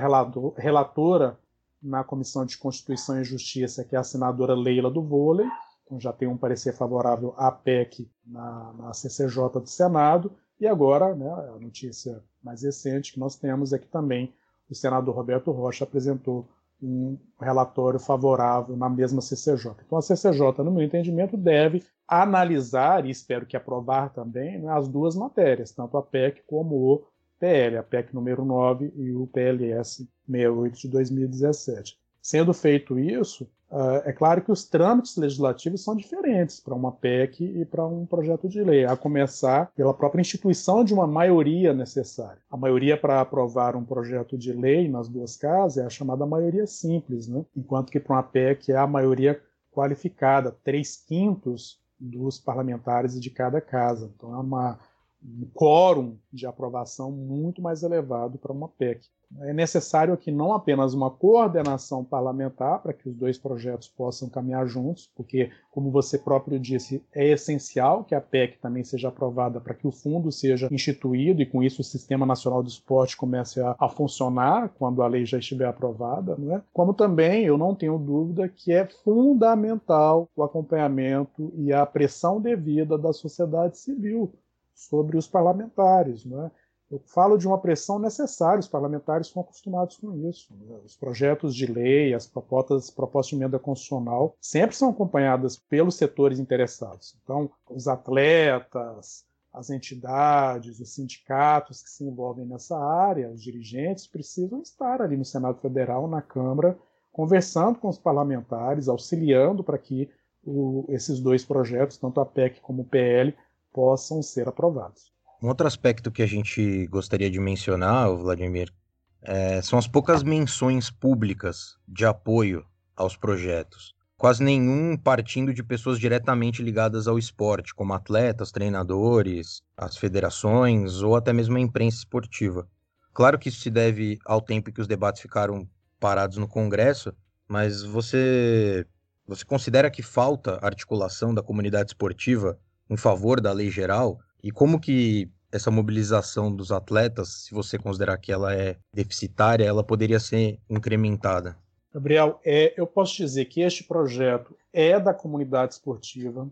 relatora 0.56 1.36
na 1.82 2.04
Comissão 2.04 2.46
de 2.46 2.58
Constituição 2.58 3.20
e 3.20 3.24
Justiça, 3.24 3.84
que 3.84 3.96
é 3.96 4.00
a 4.00 4.04
senadora 4.04 4.54
Leila 4.54 4.90
do 4.90 5.02
Vôlei. 5.02 5.48
Então 5.86 6.00
já 6.00 6.12
tem 6.12 6.28
um 6.28 6.38
parecer 6.38 6.74
favorável 6.74 7.34
à 7.38 7.52
PEC 7.52 8.10
na, 8.26 8.74
na 8.74 8.94
CCJ 8.94 9.50
do 9.54 9.68
Senado. 9.68 10.32
E 10.60 10.68
agora, 10.68 11.16
né, 11.16 11.30
a 11.30 11.60
notícia 11.60 12.24
mais 12.44 12.64
recente 12.64 13.14
que 13.14 13.20
nós 13.20 13.36
temos 13.36 13.74
é 13.74 13.80
que 13.80 13.88
também 13.88 14.34
o 14.70 14.76
senador 14.76 15.16
Roberto 15.16 15.52
Rocha 15.52 15.84
apresentou 15.84 16.48
um 16.82 17.18
relatório 17.40 18.00
favorável 18.00 18.76
na 18.76 18.90
mesma 18.90 19.22
CCJ. 19.22 19.76
Então 19.86 19.98
a 19.98 20.02
CCJ, 20.02 20.64
no 20.64 20.72
meu 20.72 20.84
entendimento, 20.84 21.36
deve 21.36 21.84
analisar, 22.08 23.06
e 23.06 23.10
espero 23.10 23.46
que 23.46 23.58
aprovar 23.58 24.14
também, 24.14 24.60
né, 24.60 24.72
as 24.72 24.88
duas 24.88 25.16
matérias, 25.16 25.72
tanto 25.72 25.98
a 25.98 26.04
PEC 26.04 26.44
como 26.48 26.76
o 26.76 27.04
PL, 27.40 27.78
a 27.78 27.84
PEC 27.84 28.14
número 28.14 28.44
9 28.44 28.94
e 28.96 29.12
o 29.14 29.28
PLS 29.28 30.08
68 30.26 30.80
de 30.80 30.88
2017. 30.90 31.98
Sendo 32.22 32.54
feito 32.54 33.00
isso, 33.00 33.48
Uh, 33.70 34.00
é 34.06 34.14
claro 34.14 34.42
que 34.42 34.52
os 34.52 34.64
trâmites 34.64 35.18
legislativos 35.18 35.84
são 35.84 35.94
diferentes 35.94 36.58
para 36.58 36.74
uma 36.74 36.90
PEC 36.90 37.44
e 37.44 37.66
para 37.66 37.86
um 37.86 38.06
projeto 38.06 38.48
de 38.48 38.64
lei, 38.64 38.86
a 38.86 38.96
começar 38.96 39.70
pela 39.76 39.94
própria 39.94 40.22
instituição 40.22 40.86
de 40.86 40.94
uma 40.94 41.06
maioria 41.06 41.74
necessária. 41.74 42.42
A 42.50 42.56
maioria 42.56 42.96
para 42.96 43.20
aprovar 43.20 43.76
um 43.76 43.84
projeto 43.84 44.38
de 44.38 44.54
lei 44.54 44.88
nas 44.88 45.10
duas 45.10 45.36
casas 45.36 45.84
é 45.84 45.86
a 45.86 45.90
chamada 45.90 46.26
maioria 46.26 46.66
simples, 46.66 47.28
né? 47.28 47.44
enquanto 47.56 47.92
que 47.92 48.00
para 48.00 48.16
uma 48.16 48.24
PEC 48.24 48.72
é 48.72 48.78
a 48.78 48.88
maioria 48.88 49.42
qualificada, 49.70 50.56
três 50.64 50.96
quintos 50.96 51.78
dos 52.00 52.40
parlamentares 52.40 53.20
de 53.20 53.30
cada 53.30 53.60
casa. 53.60 54.10
Então 54.16 54.34
é 54.34 54.38
uma 54.38 54.80
um 55.24 55.48
quórum 55.54 56.18
de 56.32 56.46
aprovação 56.46 57.12
muito 57.12 57.62
mais 57.62 57.84
elevado 57.84 58.38
para 58.38 58.52
uma 58.52 58.68
PEC. 58.68 59.02
É 59.42 59.54
necessário 59.54 60.14
aqui 60.14 60.32
não 60.32 60.54
apenas 60.54 60.94
uma 60.94 61.12
coordenação 61.12 62.02
parlamentar 62.02 62.82
para 62.82 62.94
que 62.94 63.10
os 63.10 63.16
dois 63.16 63.38
projetos 63.38 63.90
possam 63.90 64.30
caminhar 64.30 64.66
juntos, 64.68 65.12
porque, 65.16 65.52
como 65.70 65.92
você 65.92 66.18
próprio 66.18 66.58
disse, 66.58 67.04
é 67.14 67.28
essencial 67.28 68.06
que 68.06 68.16
a 68.16 68.22
PEC 68.22 68.58
também 68.60 68.86
seja 68.86 69.10
aprovada 69.10 69.60
para 69.60 69.74
que 69.74 69.86
o 69.86 69.92
fundo 69.92 70.32
seja 70.32 70.70
instituído 70.72 71.42
e, 71.42 71.46
com 71.46 71.62
isso, 71.62 71.82
o 71.82 71.84
Sistema 71.84 72.26
Nacional 72.26 72.64
do 72.64 72.70
Esporte 72.70 73.18
comece 73.18 73.60
a, 73.60 73.76
a 73.78 73.90
funcionar 73.90 74.70
quando 74.70 75.02
a 75.02 75.08
lei 75.08 75.26
já 75.26 75.38
estiver 75.38 75.68
aprovada. 75.68 76.38
Não 76.38 76.56
é? 76.56 76.64
Como 76.72 76.94
também 76.94 77.44
eu 77.44 77.58
não 77.58 77.76
tenho 77.76 78.00
dúvida 78.00 78.48
que 78.48 78.72
é 78.72 78.88
fundamental 79.04 80.30
o 80.38 80.44
acompanhamento 80.44 81.52
e 81.58 81.74
a 81.74 81.86
pressão 81.86 82.40
devida 82.40 82.98
da 82.98 83.12
sociedade 83.12 83.78
civil 83.78 84.32
sobre 84.78 85.18
os 85.18 85.28
parlamentares. 85.28 86.24
Né? 86.24 86.52
Eu 86.90 87.00
falo 87.00 87.38
de 87.38 87.48
uma 87.48 87.58
pressão 87.58 87.98
necessária, 87.98 88.60
os 88.60 88.68
parlamentares 88.68 89.28
são 89.28 89.42
acostumados 89.42 89.98
com 89.98 90.30
isso. 90.30 90.54
Né? 90.56 90.78
Os 90.86 90.96
projetos 90.96 91.56
de 91.56 91.66
lei, 91.66 92.14
as 92.14 92.28
propostas, 92.28 92.92
propostas 92.92 93.32
de 93.32 93.36
emenda 93.36 93.58
constitucional 93.58 94.38
sempre 94.40 94.76
são 94.76 94.90
acompanhadas 94.90 95.58
pelos 95.58 95.96
setores 95.96 96.40
interessados. 96.40 97.18
Então, 97.24 97.50
os 97.70 97.88
atletas, 97.88 99.26
as 99.52 99.72
entidades, 99.72 100.80
os 100.80 100.94
sindicatos 100.94 101.82
que 101.82 101.90
se 101.90 102.04
envolvem 102.04 102.46
nessa 102.46 102.78
área, 102.78 103.32
os 103.32 103.42
dirigentes, 103.42 104.06
precisam 104.06 104.62
estar 104.62 105.02
ali 105.02 105.18
no 105.18 105.26
Senado 105.26 105.60
Federal, 105.60 106.08
na 106.08 106.22
Câmara, 106.22 106.78
conversando 107.12 107.80
com 107.80 107.90
os 107.90 107.98
parlamentares, 107.98 108.88
auxiliando 108.88 109.64
para 109.64 109.80
que 109.80 110.08
o, 110.46 110.86
esses 110.90 111.20
dois 111.20 111.44
projetos, 111.44 111.98
tanto 111.98 112.22
a 112.22 112.26
PEC 112.26 112.62
como 112.62 112.84
o 112.84 112.86
PL, 112.86 113.36
possam 113.78 114.24
ser 114.24 114.48
aprovados. 114.48 115.12
Um 115.40 115.50
outro 115.50 115.68
aspecto 115.68 116.12
que 116.12 116.24
a 116.24 116.26
gente 116.26 116.88
gostaria 116.88 117.30
de 117.30 117.40
mencionar, 117.40 118.10
Vladimir, 118.10 118.74
é, 119.22 119.62
são 119.62 119.78
as 119.78 119.88
poucas 119.88 120.24
menções 120.24 120.90
públicas 120.90 121.78
de 121.88 122.04
apoio 122.04 122.66
aos 122.96 123.16
projetos. 123.16 123.94
Quase 124.18 124.44
nenhum 124.44 124.98
partindo 124.98 125.54
de 125.54 125.62
pessoas 125.62 126.00
diretamente 126.00 126.64
ligadas 126.64 127.08
ao 127.08 127.20
esporte, 127.20 127.76
como 127.76 127.94
atletas, 127.94 128.52
treinadores, 128.52 129.62
as 129.78 129.96
federações 129.96 131.04
ou 131.04 131.16
até 131.16 131.32
mesmo 131.32 131.56
a 131.56 131.62
imprensa 131.62 131.98
esportiva. 131.98 132.68
Claro 133.14 133.38
que 133.38 133.50
isso 133.50 133.62
se 133.62 133.70
deve 133.70 134.18
ao 134.26 134.42
tempo 134.42 134.72
que 134.72 134.82
os 134.82 134.88
debates 134.88 135.22
ficaram 135.22 135.70
parados 136.00 136.38
no 136.38 136.48
Congresso, 136.48 137.14
mas 137.48 137.84
você, 137.84 138.88
você 139.28 139.46
considera 139.46 139.92
que 139.92 140.02
falta 140.02 140.58
articulação 140.64 141.32
da 141.32 141.44
comunidade 141.44 141.92
esportiva 141.92 142.60
em 142.90 142.98
favor 142.98 143.42
da 143.42 143.52
lei 143.52 143.70
geral 143.70 144.20
e 144.44 144.52
como 144.52 144.80
que 144.80 145.30
essa 145.52 145.72
mobilização 145.72 146.54
dos 146.54 146.72
atletas, 146.72 147.46
se 147.46 147.54
você 147.54 147.78
considerar 147.78 148.18
que 148.18 148.32
ela 148.32 148.54
é 148.54 148.78
deficitária, 148.94 149.66
ela 149.66 149.84
poderia 149.84 150.20
ser 150.20 150.60
incrementada? 150.70 151.58
Gabriel, 151.94 152.40
é, 152.46 152.74
eu 152.78 152.86
posso 152.86 153.16
dizer 153.16 153.46
que 153.46 153.62
este 153.62 153.84
projeto 153.84 154.56
é 154.72 155.00
da 155.00 155.14
comunidade 155.14 155.74
esportiva 155.74 156.48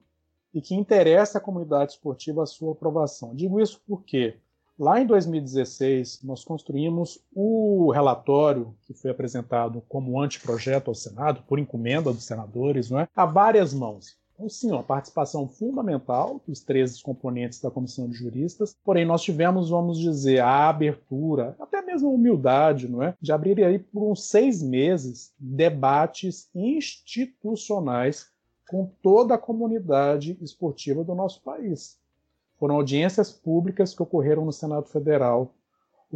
e 0.54 0.62
que 0.62 0.74
interessa 0.74 1.38
à 1.38 1.42
comunidade 1.42 1.92
esportiva 1.92 2.44
a 2.44 2.48
sua 2.48 2.72
aprovação. 2.72 3.36
Digo 3.36 3.60
isso 3.60 3.82
porque 3.86 4.38
lá 4.80 5.00
em 5.00 5.06
2016 5.06 6.22
nós 6.24 6.44
construímos 6.44 7.20
o 7.34 7.92
relatório 7.92 8.74
que 8.88 8.94
foi 8.94 9.12
apresentado 9.12 9.84
como 9.88 10.20
anteprojeto 10.22 10.90
ao 10.90 10.96
Senado, 10.96 11.44
por 11.48 11.60
encomenda 11.60 12.12
dos 12.12 12.26
senadores, 12.26 12.90
não 12.90 13.00
é? 13.00 13.08
a 13.16 13.26
várias 13.26 13.74
mãos. 13.74 14.18
Então, 14.36 14.50
sim, 14.50 14.70
uma 14.70 14.84
participação 14.84 15.48
fundamental 15.48 16.42
dos 16.46 16.62
três 16.62 17.02
componentes 17.02 17.62
da 17.62 17.72
comissão 17.72 18.10
de 18.10 18.16
juristas, 18.16 18.76
porém 18.84 19.06
nós 19.06 19.22
tivemos, 19.22 19.70
vamos 19.70 19.98
dizer, 19.98 20.42
a 20.42 20.68
abertura, 20.68 21.56
até 21.58 21.82
mesmo 21.82 22.10
a 22.10 22.12
humildade, 22.12 22.90
não 22.90 23.02
é? 23.02 23.16
de 23.22 23.32
abrir 23.32 23.64
aí 23.64 23.80
por 23.80 24.12
uns 24.12 24.28
seis 24.28 24.62
meses 24.62 25.34
debates 25.40 26.50
institucionais 26.54 28.30
com 28.70 28.92
toda 29.02 29.36
a 29.36 29.40
comunidade 29.40 30.38
esportiva 30.42 31.02
do 31.02 31.16
nosso 31.16 31.42
país. 31.42 31.98
Foram 32.60 32.76
audiências 32.76 33.32
públicas 33.32 33.94
que 33.94 34.04
ocorreram 34.04 34.44
no 34.44 34.52
Senado 34.52 34.88
Federal, 34.88 35.54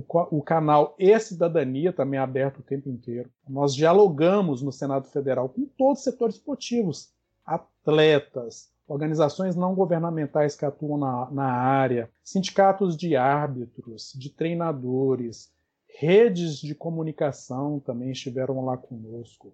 o, 0.07 0.41
canal 0.41 0.95
E-Cidadania 0.97 1.91
também 1.91 2.19
é 2.19 2.23
aberto 2.23 2.59
o 2.59 2.63
tempo 2.63 2.89
inteiro. 2.89 3.29
Nós 3.47 3.75
dialogamos 3.75 4.61
no 4.61 4.71
Senado 4.71 5.07
Federal 5.07 5.49
com 5.49 5.65
todos 5.77 5.99
os 5.99 6.03
setores 6.03 6.35
esportivos, 6.35 7.11
atletas, 7.89 8.69
organizações 8.87 9.55
não 9.55 9.75
governamentais 9.75 10.55
que 10.55 10.65
atuam 10.65 10.97
na, 10.97 11.29
na 11.31 11.51
área, 11.51 12.09
sindicatos 12.23 12.95
de 12.95 13.15
árbitros, 13.15 14.13
de 14.15 14.29
treinadores, 14.29 15.51
redes 15.87 16.57
de 16.57 16.73
comunicação 16.73 17.79
também 17.79 18.11
estiveram 18.11 18.63
lá 18.63 18.77
conosco, 18.77 19.53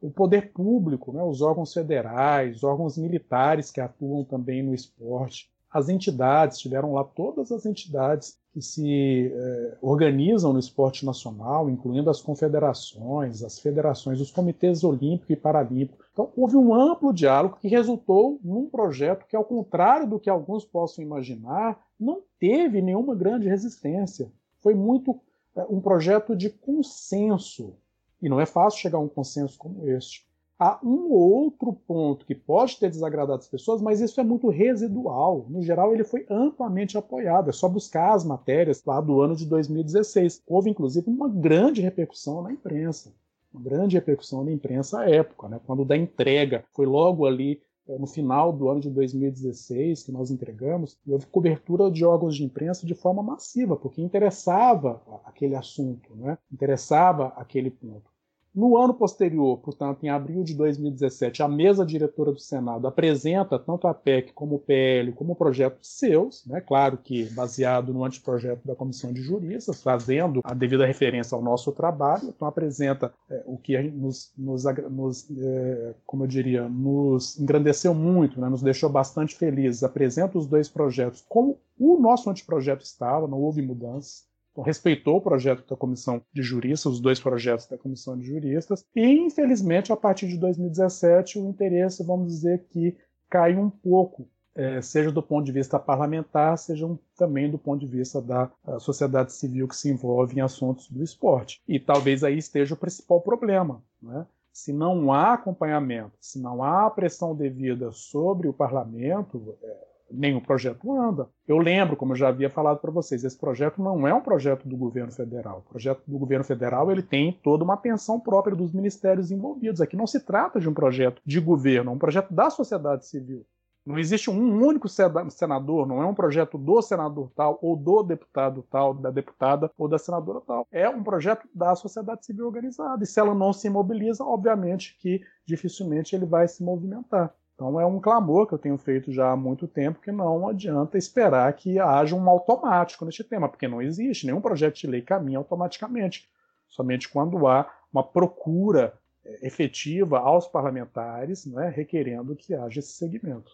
o 0.00 0.10
poder 0.10 0.52
público, 0.52 1.12
né, 1.12 1.22
os 1.22 1.40
órgãos 1.40 1.72
federais, 1.72 2.62
órgãos 2.62 2.98
militares 2.98 3.70
que 3.70 3.80
atuam 3.80 4.24
também 4.24 4.62
no 4.62 4.74
esporte, 4.74 5.50
as 5.70 5.88
entidades, 5.88 6.58
tiveram 6.58 6.92
lá 6.92 7.04
todas 7.04 7.50
as 7.50 7.64
entidades 7.64 8.38
que 8.54 8.62
se 8.62 9.32
eh, 9.34 9.78
organizam 9.82 10.52
no 10.52 10.60
esporte 10.60 11.04
nacional, 11.04 11.68
incluindo 11.68 12.08
as 12.08 12.20
confederações, 12.20 13.42
as 13.42 13.58
federações, 13.58 14.20
os 14.20 14.30
comitês 14.30 14.84
olímpico 14.84 15.32
e 15.32 15.36
paralímpico. 15.36 16.04
Então, 16.12 16.30
houve 16.36 16.56
um 16.56 16.72
amplo 16.72 17.12
diálogo 17.12 17.58
que 17.60 17.66
resultou 17.66 18.38
num 18.44 18.70
projeto 18.70 19.26
que, 19.26 19.34
ao 19.34 19.44
contrário 19.44 20.08
do 20.08 20.20
que 20.20 20.30
alguns 20.30 20.64
possam 20.64 21.02
imaginar, 21.02 21.84
não 21.98 22.22
teve 22.38 22.80
nenhuma 22.80 23.16
grande 23.16 23.48
resistência. 23.48 24.30
Foi 24.60 24.72
muito 24.72 25.18
eh, 25.56 25.66
um 25.68 25.80
projeto 25.80 26.36
de 26.36 26.48
consenso. 26.48 27.74
E 28.22 28.28
não 28.28 28.40
é 28.40 28.46
fácil 28.46 28.78
chegar 28.78 28.98
a 28.98 29.00
um 29.00 29.08
consenso 29.08 29.58
como 29.58 29.88
este. 29.88 30.24
Há 30.58 30.78
um 30.84 31.10
ou 31.10 31.32
outro 31.32 31.72
ponto 31.72 32.24
que 32.24 32.34
pode 32.34 32.78
ter 32.78 32.88
desagradado 32.88 33.40
as 33.40 33.48
pessoas, 33.48 33.82
mas 33.82 34.00
isso 34.00 34.20
é 34.20 34.24
muito 34.24 34.48
residual. 34.48 35.46
No 35.48 35.60
geral, 35.62 35.92
ele 35.92 36.04
foi 36.04 36.24
amplamente 36.30 36.96
apoiado. 36.96 37.50
É 37.50 37.52
só 37.52 37.68
buscar 37.68 38.14
as 38.14 38.24
matérias 38.24 38.84
lá 38.84 39.00
do 39.00 39.20
ano 39.20 39.34
de 39.34 39.46
2016. 39.46 40.42
Houve, 40.46 40.70
inclusive, 40.70 41.10
uma 41.10 41.28
grande 41.28 41.82
repercussão 41.82 42.42
na 42.42 42.52
imprensa. 42.52 43.12
Uma 43.52 43.62
grande 43.62 43.96
repercussão 43.96 44.44
na 44.44 44.52
imprensa 44.52 45.00
à 45.00 45.10
época, 45.10 45.48
né? 45.48 45.60
quando 45.66 45.84
da 45.84 45.96
entrega 45.96 46.64
foi 46.72 46.86
logo 46.86 47.26
ali 47.26 47.60
é, 47.86 47.98
no 47.98 48.06
final 48.06 48.52
do 48.52 48.68
ano 48.68 48.80
de 48.80 48.90
2016 48.90 50.04
que 50.04 50.12
nós 50.12 50.30
entregamos, 50.30 50.98
houve 51.06 51.26
cobertura 51.26 51.90
de 51.90 52.04
órgãos 52.04 52.34
de 52.34 52.42
imprensa 52.42 52.86
de 52.86 52.94
forma 52.94 53.22
massiva, 53.22 53.76
porque 53.76 54.00
interessava 54.00 55.02
aquele 55.24 55.54
assunto, 55.54 56.14
né? 56.16 56.38
interessava 56.50 57.28
aquele 57.36 57.70
ponto. 57.70 58.13
No 58.54 58.78
ano 58.78 58.94
posterior, 58.94 59.58
portanto, 59.58 60.04
em 60.04 60.08
abril 60.08 60.44
de 60.44 60.54
2017, 60.54 61.42
a 61.42 61.48
mesa 61.48 61.84
diretora 61.84 62.30
do 62.30 62.38
Senado 62.38 62.86
apresenta 62.86 63.58
tanto 63.58 63.88
a 63.88 63.92
PEC 63.92 64.32
como 64.32 64.54
o 64.54 64.58
PL 64.60 65.10
como 65.12 65.34
projetos 65.34 65.88
seus, 65.98 66.46
né? 66.46 66.60
claro 66.60 66.96
que 66.96 67.24
baseado 67.30 67.92
no 67.92 68.04
anteprojeto 68.04 68.64
da 68.64 68.76
Comissão 68.76 69.12
de 69.12 69.22
Juristas, 69.22 69.82
fazendo 69.82 70.40
a 70.44 70.54
devida 70.54 70.86
referência 70.86 71.34
ao 71.34 71.42
nosso 71.42 71.72
trabalho, 71.72 72.28
então 72.28 72.46
apresenta 72.46 73.12
é, 73.28 73.42
o 73.44 73.58
que 73.58 73.76
nos, 73.90 74.32
nos, 74.38 74.62
nos 74.88 75.28
é, 75.36 75.94
como 76.06 76.22
eu 76.22 76.28
diria, 76.28 76.68
nos 76.68 77.36
engrandeceu 77.40 77.92
muito, 77.92 78.40
né? 78.40 78.48
nos 78.48 78.62
deixou 78.62 78.88
bastante 78.88 79.34
felizes, 79.34 79.82
apresenta 79.82 80.38
os 80.38 80.46
dois 80.46 80.68
projetos 80.68 81.24
como 81.28 81.58
o 81.76 81.98
nosso 81.98 82.30
anteprojeto 82.30 82.84
estava, 82.84 83.26
não 83.26 83.40
houve 83.40 83.60
mudanças, 83.62 84.32
então, 84.54 84.62
respeitou 84.62 85.16
o 85.16 85.20
projeto 85.20 85.68
da 85.68 85.76
comissão 85.76 86.22
de 86.32 86.40
juristas, 86.40 86.92
os 86.92 87.00
dois 87.00 87.18
projetos 87.18 87.66
da 87.66 87.76
comissão 87.76 88.16
de 88.16 88.24
juristas, 88.24 88.86
e 88.94 89.04
infelizmente 89.04 89.92
a 89.92 89.96
partir 89.96 90.28
de 90.28 90.38
2017 90.38 91.40
o 91.40 91.48
interesse, 91.48 92.04
vamos 92.04 92.28
dizer 92.28 92.64
que 92.70 92.96
caiu 93.28 93.58
um 93.58 93.68
pouco, 93.68 94.28
é, 94.54 94.80
seja 94.80 95.10
do 95.10 95.20
ponto 95.20 95.44
de 95.44 95.50
vista 95.50 95.76
parlamentar, 95.76 96.56
seja 96.56 96.86
um, 96.86 96.96
também 97.16 97.50
do 97.50 97.58
ponto 97.58 97.80
de 97.80 97.88
vista 97.88 98.22
da 98.22 98.48
sociedade 98.78 99.32
civil 99.32 99.66
que 99.66 99.74
se 99.74 99.90
envolve 99.90 100.36
em 100.36 100.40
assuntos 100.40 100.88
do 100.88 101.02
esporte. 101.02 101.60
E 101.66 101.80
talvez 101.80 102.22
aí 102.22 102.38
esteja 102.38 102.74
o 102.74 102.78
principal 102.78 103.20
problema, 103.20 103.82
né? 104.00 104.24
se 104.52 104.72
não 104.72 105.12
há 105.12 105.32
acompanhamento, 105.32 106.16
se 106.20 106.40
não 106.40 106.62
há 106.62 106.88
pressão 106.88 107.34
devida 107.34 107.90
sobre 107.90 108.46
o 108.46 108.52
parlamento, 108.52 109.58
é, 109.60 109.93
nenhum 110.14 110.40
projeto 110.40 110.92
anda. 110.92 111.28
Eu 111.46 111.58
lembro, 111.58 111.96
como 111.96 112.12
eu 112.12 112.16
já 112.16 112.28
havia 112.28 112.48
falado 112.48 112.78
para 112.78 112.90
vocês, 112.90 113.24
esse 113.24 113.38
projeto 113.38 113.82
não 113.82 114.06
é 114.06 114.14
um 114.14 114.20
projeto 114.20 114.68
do 114.68 114.76
governo 114.76 115.12
federal. 115.12 115.64
O 115.66 115.70
projeto 115.70 116.02
do 116.06 116.18
governo 116.18 116.44
federal 116.44 116.90
ele 116.90 117.02
tem 117.02 117.38
toda 117.42 117.64
uma 117.64 117.74
atenção 117.74 118.18
própria 118.20 118.56
dos 118.56 118.72
ministérios 118.72 119.30
envolvidos. 119.30 119.80
Aqui 119.80 119.96
não 119.96 120.06
se 120.06 120.20
trata 120.20 120.60
de 120.60 120.68
um 120.68 120.74
projeto 120.74 121.20
de 121.24 121.40
governo, 121.40 121.90
é 121.90 121.94
um 121.94 121.98
projeto 121.98 122.32
da 122.32 122.50
sociedade 122.50 123.06
civil. 123.06 123.44
Não 123.86 123.98
existe 123.98 124.30
um 124.30 124.64
único 124.64 124.88
senador, 124.88 125.86
não 125.86 126.02
é 126.02 126.06
um 126.06 126.14
projeto 126.14 126.56
do 126.56 126.80
senador 126.80 127.30
tal, 127.36 127.58
ou 127.60 127.76
do 127.76 128.02
deputado 128.02 128.64
tal, 128.70 128.94
da 128.94 129.10
deputada 129.10 129.70
ou 129.76 129.86
da 129.86 129.98
senadora 129.98 130.40
tal. 130.40 130.66
É 130.72 130.88
um 130.88 131.02
projeto 131.02 131.46
da 131.54 131.74
sociedade 131.74 132.24
civil 132.24 132.46
organizada. 132.46 133.04
E 133.04 133.06
se 133.06 133.20
ela 133.20 133.34
não 133.34 133.52
se 133.52 133.68
mobiliza, 133.68 134.24
obviamente 134.24 134.96
que 134.98 135.20
dificilmente 135.46 136.16
ele 136.16 136.24
vai 136.24 136.48
se 136.48 136.62
movimentar. 136.64 137.34
Então 137.54 137.80
é 137.80 137.86
um 137.86 138.00
clamor 138.00 138.46
que 138.46 138.54
eu 138.54 138.58
tenho 138.58 138.76
feito 138.76 139.12
já 139.12 139.30
há 139.30 139.36
muito 139.36 139.68
tempo 139.68 140.00
que 140.00 140.10
não 140.10 140.48
adianta 140.48 140.98
esperar 140.98 141.52
que 141.52 141.78
haja 141.78 142.14
um 142.14 142.28
automático 142.28 143.04
neste 143.04 143.22
tema, 143.22 143.48
porque 143.48 143.68
não 143.68 143.80
existe 143.80 144.26
nenhum 144.26 144.40
projeto 144.40 144.76
de 144.76 144.86
lei 144.88 145.00
caminha 145.00 145.38
automaticamente. 145.38 146.28
Somente 146.68 147.08
quando 147.08 147.46
há 147.46 147.72
uma 147.92 148.02
procura 148.02 148.98
é, 149.24 149.46
efetiva 149.46 150.18
aos 150.18 150.48
parlamentares, 150.48 151.46
né, 151.46 151.68
requerendo 151.68 152.34
que 152.34 152.54
haja 152.54 152.80
esse 152.80 152.92
segmento. 152.92 153.52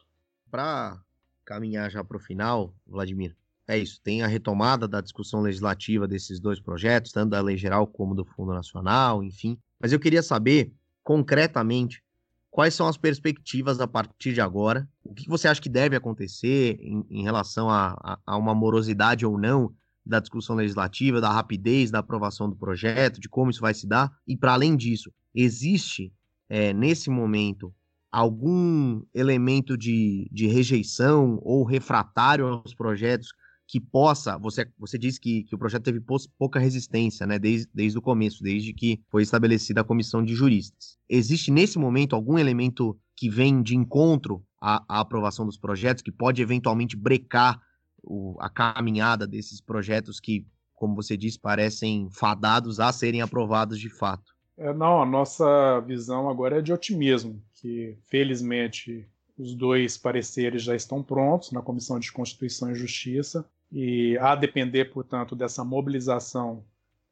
Para 0.50 0.98
caminhar 1.44 1.90
já 1.90 2.02
para 2.02 2.16
o 2.16 2.20
final, 2.20 2.72
Vladimir, 2.86 3.36
é 3.68 3.78
isso. 3.78 4.00
Tem 4.02 4.22
a 4.22 4.26
retomada 4.26 4.88
da 4.88 5.00
discussão 5.00 5.42
legislativa 5.42 6.08
desses 6.08 6.40
dois 6.40 6.58
projetos, 6.58 7.12
tanto 7.12 7.30
da 7.30 7.40
Lei 7.40 7.56
Geral 7.56 7.86
como 7.86 8.14
do 8.14 8.24
Fundo 8.24 8.52
Nacional, 8.52 9.22
enfim. 9.22 9.58
Mas 9.78 9.92
eu 9.92 10.00
queria 10.00 10.22
saber, 10.22 10.72
concretamente, 11.04 12.02
Quais 12.50 12.74
são 12.74 12.88
as 12.88 12.96
perspectivas 12.96 13.80
a 13.80 13.86
partir 13.86 14.32
de 14.32 14.40
agora? 14.40 14.88
O 15.04 15.14
que 15.14 15.28
você 15.28 15.46
acha 15.46 15.60
que 15.60 15.68
deve 15.68 15.94
acontecer 15.94 16.78
em, 16.80 17.04
em 17.08 17.22
relação 17.22 17.70
a, 17.70 17.96
a, 18.02 18.18
a, 18.26 18.36
uma 18.36 18.54
morosidade 18.54 19.24
ou 19.24 19.38
não 19.38 19.72
da 20.04 20.18
discussão 20.18 20.56
legislativa, 20.56 21.20
da 21.20 21.30
rapidez 21.30 21.90
da 21.90 22.00
aprovação 22.00 22.50
do 22.50 22.56
projeto, 22.56 23.20
de 23.20 23.28
como 23.28 23.50
isso 23.50 23.60
vai 23.60 23.72
se 23.72 23.86
dar? 23.86 24.10
E, 24.26 24.36
para 24.36 24.52
além 24.52 24.76
disso, 24.76 25.12
existe, 25.32 26.12
é, 26.48 26.72
nesse 26.72 27.08
momento, 27.08 27.72
algum 28.10 29.02
elemento 29.14 29.78
de, 29.78 30.28
de 30.32 30.48
rejeição 30.48 31.38
ou 31.42 31.62
refratário 31.62 32.46
aos 32.46 32.74
projetos 32.74 33.32
que 33.70 33.78
possa. 33.78 34.36
Você, 34.38 34.68
você 34.76 34.98
disse 34.98 35.20
que, 35.20 35.44
que 35.44 35.54
o 35.54 35.58
projeto 35.58 35.84
teve 35.84 36.02
pouca 36.36 36.58
resistência, 36.58 37.24
né, 37.24 37.38
desde, 37.38 37.68
desde 37.72 37.96
o 37.96 38.02
começo, 38.02 38.42
desde 38.42 38.72
que 38.72 39.00
foi 39.08 39.22
estabelecida 39.22 39.80
a 39.80 39.84
comissão 39.84 40.24
de 40.24 40.34
juristas. 40.34 40.98
Existe 41.08 41.52
nesse 41.52 41.78
momento 41.78 42.16
algum 42.16 42.36
elemento 42.36 42.98
que 43.16 43.30
vem 43.30 43.62
de 43.62 43.76
encontro 43.76 44.44
à, 44.60 44.82
à 44.88 45.00
aprovação 45.00 45.46
dos 45.46 45.56
projetos, 45.56 46.02
que 46.02 46.10
pode 46.10 46.42
eventualmente 46.42 46.96
brecar 46.96 47.62
o, 48.02 48.36
a 48.40 48.50
caminhada 48.50 49.24
desses 49.24 49.60
projetos 49.60 50.18
que, 50.18 50.44
como 50.74 50.96
você 50.96 51.16
disse, 51.16 51.38
parecem 51.38 52.08
fadados 52.10 52.80
a 52.80 52.92
serem 52.92 53.22
aprovados 53.22 53.78
de 53.78 53.88
fato? 53.88 54.32
É, 54.58 54.74
não, 54.74 55.00
a 55.00 55.06
nossa 55.06 55.80
visão 55.86 56.28
agora 56.28 56.58
é 56.58 56.62
de 56.62 56.72
otimismo, 56.72 57.40
que 57.54 57.96
felizmente 58.06 59.06
os 59.38 59.54
dois 59.54 59.96
pareceres 59.96 60.62
já 60.62 60.74
estão 60.74 61.02
prontos 61.02 61.52
na 61.52 61.62
Comissão 61.62 62.00
de 62.00 62.10
Constituição 62.12 62.72
e 62.72 62.74
Justiça. 62.74 63.44
E 63.72 64.18
a 64.18 64.34
depender, 64.34 64.86
portanto, 64.86 65.36
dessa 65.36 65.64
mobilização 65.64 66.64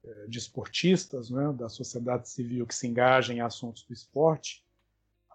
eh, 0.04 0.26
de 0.28 0.38
esportistas, 0.38 1.30
né, 1.30 1.52
da 1.52 1.68
sociedade 1.68 2.28
civil 2.28 2.66
que 2.66 2.74
se 2.74 2.86
engaja 2.86 3.32
em 3.32 3.40
assuntos 3.40 3.84
do 3.84 3.92
esporte, 3.92 4.64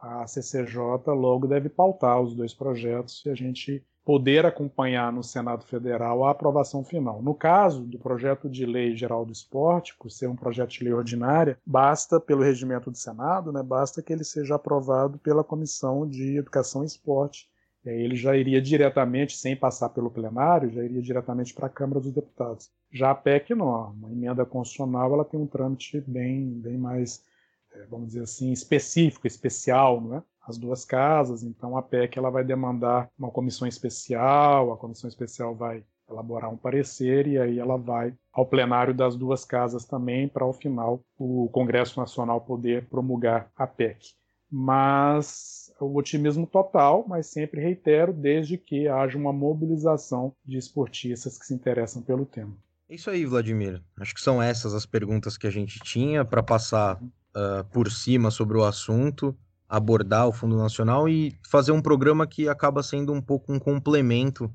a 0.02 0.28
CCJ 0.28 0.80
logo 1.08 1.48
deve 1.48 1.70
pautar 1.70 2.20
os 2.20 2.36
dois 2.36 2.54
projetos 2.54 3.24
e 3.26 3.30
a 3.30 3.36
gente 3.36 3.82
poder 4.04 4.46
acompanhar 4.46 5.14
no 5.14 5.24
Senado 5.24 5.64
Federal 5.64 6.26
a 6.26 6.32
aprovação 6.32 6.84
final. 6.84 7.22
No 7.22 7.34
caso 7.34 7.84
do 7.84 7.98
projeto 7.98 8.50
de 8.50 8.66
lei 8.66 8.98
geral 8.98 9.26
do 9.26 9.32
esporte, 9.32 9.96
por 9.98 10.12
ser 10.12 10.28
um 10.28 10.36
projeto 10.36 10.72
de 10.72 10.84
lei 10.84 10.94
ordinária, 10.94 11.58
basta, 11.66 12.20
pelo 12.20 12.44
regimento 12.44 12.92
do 12.92 12.98
Senado, 12.98 13.54
né, 13.54 13.64
basta 13.64 14.02
que 14.02 14.12
ele 14.12 14.26
seja 14.26 14.56
aprovado 14.56 15.18
pela 15.20 15.44
Comissão 15.44 16.06
de 16.06 16.36
Educação 16.36 16.84
e 16.84 16.88
Esporte 16.88 17.50
e 17.86 17.90
aí 17.90 18.02
ele 18.02 18.16
já 18.16 18.36
iria 18.36 18.62
diretamente, 18.62 19.38
sem 19.38 19.56
passar 19.56 19.90
pelo 19.90 20.10
plenário, 20.10 20.72
já 20.72 20.84
iria 20.84 21.02
diretamente 21.02 21.54
para 21.54 21.68
a 21.68 21.70
Câmara 21.70 22.00
dos 22.00 22.14
Deputados. 22.14 22.72
Já 22.92 23.12
a 23.12 23.16
PEC 23.16 23.54
não, 23.54 23.92
uma 23.92 24.12
emenda 24.12 24.46
constitucional 24.46 25.14
ela 25.14 25.26
tem 25.26 25.40
um 25.40 25.48
trâmite 25.48 26.00
bem, 26.08 26.46
bem 26.62 26.78
mais, 26.78 27.24
é, 27.74 27.86
vamos 27.86 28.08
dizer 28.08 28.24
assim, 28.24 28.52
específico, 28.52 29.28
especial, 29.28 30.00
não 30.00 30.18
é? 30.18 30.24
As 30.48 30.58
duas 30.58 30.84
casas, 30.84 31.44
então 31.44 31.78
a 31.78 31.82
PEC 31.82 32.18
ela 32.18 32.30
vai 32.30 32.44
demandar 32.44 33.10
uma 33.18 33.32
comissão 33.32 33.68
especial, 33.68 34.72
a 34.72 34.78
comissão 34.78 35.08
especial 35.08 35.56
vai 35.56 35.84
elaborar 36.10 36.52
um 36.52 36.58
parecer 36.58 37.28
e 37.28 37.38
aí 37.38 37.60
ela 37.60 37.78
vai 37.78 38.14
ao 38.32 38.46
plenário 38.46 38.94
das 38.94 39.16
duas 39.16 39.46
casas 39.46 39.86
também 39.86 40.28
para 40.28 40.44
ao 40.44 40.54
final 40.54 41.02
o 41.18 41.50
Congresso 41.50 42.00
Nacional 42.00 42.42
poder 42.42 42.88
promulgar 42.88 43.50
a 43.56 43.66
PEC. 43.66 44.14
Mas 44.52 45.63
o 45.84 45.96
otimismo 45.96 46.48
total, 46.48 47.06
mas 47.08 47.28
sempre 47.28 47.62
reitero, 47.62 48.14
desde 48.14 48.58
que 48.58 48.88
haja 48.88 49.18
uma 49.18 49.34
mobilização 49.34 50.34
de 50.46 50.58
esportistas 50.58 51.38
que 51.38 51.46
se 51.46 51.54
interessam 51.54 52.02
pelo 52.02 52.26
tema. 52.26 52.56
É 52.90 52.96
isso 52.96 53.10
aí, 53.10 53.26
Vladimir. 53.26 53.82
Acho 54.00 54.14
que 54.14 54.22
são 54.22 54.42
essas 54.42 54.74
as 54.74 54.86
perguntas 54.86 55.38
que 55.38 55.48
a 55.48 55.52
gente 55.52 55.80
tinha 55.80 56.24
para 56.24 56.44
passar 56.44 57.02
uh, 57.02 57.64
por 57.72 57.92
cima 57.92 58.30
sobre 58.30 58.58
o 58.58 58.64
assunto, 58.64 59.36
abordar 59.68 60.28
o 60.28 60.34
Fundo 60.34 60.58
Nacional 60.58 61.08
e 61.10 61.36
fazer 61.50 61.72
um 61.72 61.82
programa 61.82 62.28
que 62.28 62.48
acaba 62.48 62.84
sendo 62.84 63.12
um 63.12 63.22
pouco 63.22 63.52
um 63.52 63.60
complemento 63.60 64.52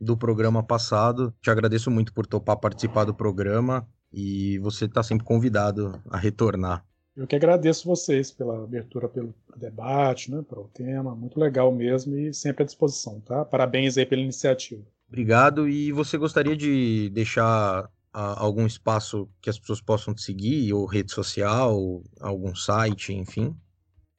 do 0.00 0.16
programa 0.16 0.62
passado. 0.62 1.34
Te 1.40 1.50
agradeço 1.50 1.90
muito 1.90 2.12
por 2.12 2.26
topar 2.26 2.56
participar 2.58 3.04
do 3.04 3.14
programa 3.14 3.86
e 4.12 4.58
você 4.58 4.86
está 4.86 5.02
sempre 5.02 5.24
convidado 5.24 6.00
a 6.10 6.16
retornar. 6.16 6.84
Eu 7.14 7.26
que 7.26 7.36
agradeço 7.36 7.86
vocês 7.86 8.30
pela 8.30 8.64
abertura 8.64 9.06
pelo 9.06 9.34
debate, 9.54 10.30
né, 10.30 10.42
para 10.48 10.58
o 10.60 10.68
tema, 10.68 11.14
muito 11.14 11.38
legal 11.38 11.70
mesmo 11.70 12.16
e 12.16 12.32
sempre 12.32 12.62
à 12.62 12.66
disposição, 12.66 13.20
tá? 13.20 13.44
Parabéns 13.44 13.98
aí 13.98 14.06
pela 14.06 14.22
iniciativa. 14.22 14.82
Obrigado. 15.08 15.68
E 15.68 15.92
você 15.92 16.16
gostaria 16.16 16.56
de 16.56 17.10
deixar 17.10 17.90
algum 18.12 18.66
espaço 18.66 19.28
que 19.42 19.50
as 19.50 19.58
pessoas 19.58 19.80
possam 19.80 20.14
te 20.14 20.22
seguir, 20.22 20.72
ou 20.72 20.86
rede 20.86 21.12
social, 21.12 22.02
algum 22.20 22.54
site, 22.54 23.12
enfim? 23.12 23.54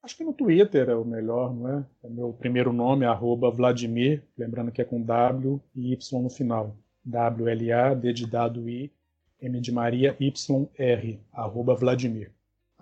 Acho 0.04 0.18
que 0.18 0.24
no 0.24 0.34
Twitter 0.34 0.90
é 0.90 0.96
o 0.96 1.06
melhor, 1.06 1.54
não 1.54 1.70
é? 1.70 1.86
é 2.04 2.10
meu 2.10 2.34
primeiro 2.34 2.74
nome, 2.74 3.06
arroba 3.06 3.50
Vladimir, 3.50 4.22
lembrando 4.38 4.72
que 4.72 4.82
é 4.82 4.86
com 4.86 5.02
W 5.02 5.62
e 5.76 5.94
Y 5.94 6.22
no 6.22 6.30
final. 6.30 6.76
W-L-A, 7.06 7.94
D 7.94 8.14
de 8.14 8.28
dado 8.28 8.70
I, 8.70 8.92
M 9.42 9.60
de 9.60 9.72
Maria, 9.72 10.16
Y-R, 10.20 11.20
arroba 11.32 11.74
Vladimir. 11.74 12.32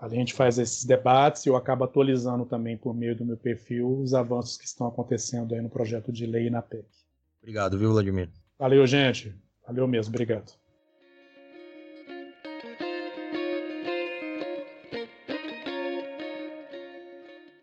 A 0.01 0.07
gente 0.07 0.33
faz 0.33 0.57
esses 0.57 0.83
debates 0.83 1.45
e 1.45 1.49
eu 1.49 1.55
acabo 1.55 1.83
atualizando 1.83 2.43
também 2.43 2.75
por 2.75 2.91
meio 2.91 3.15
do 3.15 3.23
meu 3.23 3.37
perfil 3.37 3.99
os 3.99 4.15
avanços 4.15 4.57
que 4.57 4.65
estão 4.65 4.87
acontecendo 4.87 5.53
aí 5.53 5.61
no 5.61 5.69
projeto 5.69 6.11
de 6.11 6.25
lei 6.25 6.49
na 6.49 6.59
PEC. 6.59 6.87
Obrigado, 7.39 7.77
viu, 7.77 7.91
Vladimir? 7.91 8.27
Valeu, 8.57 8.87
gente. 8.87 9.39
Valeu 9.63 9.87
mesmo, 9.87 10.09
obrigado. 10.09 10.53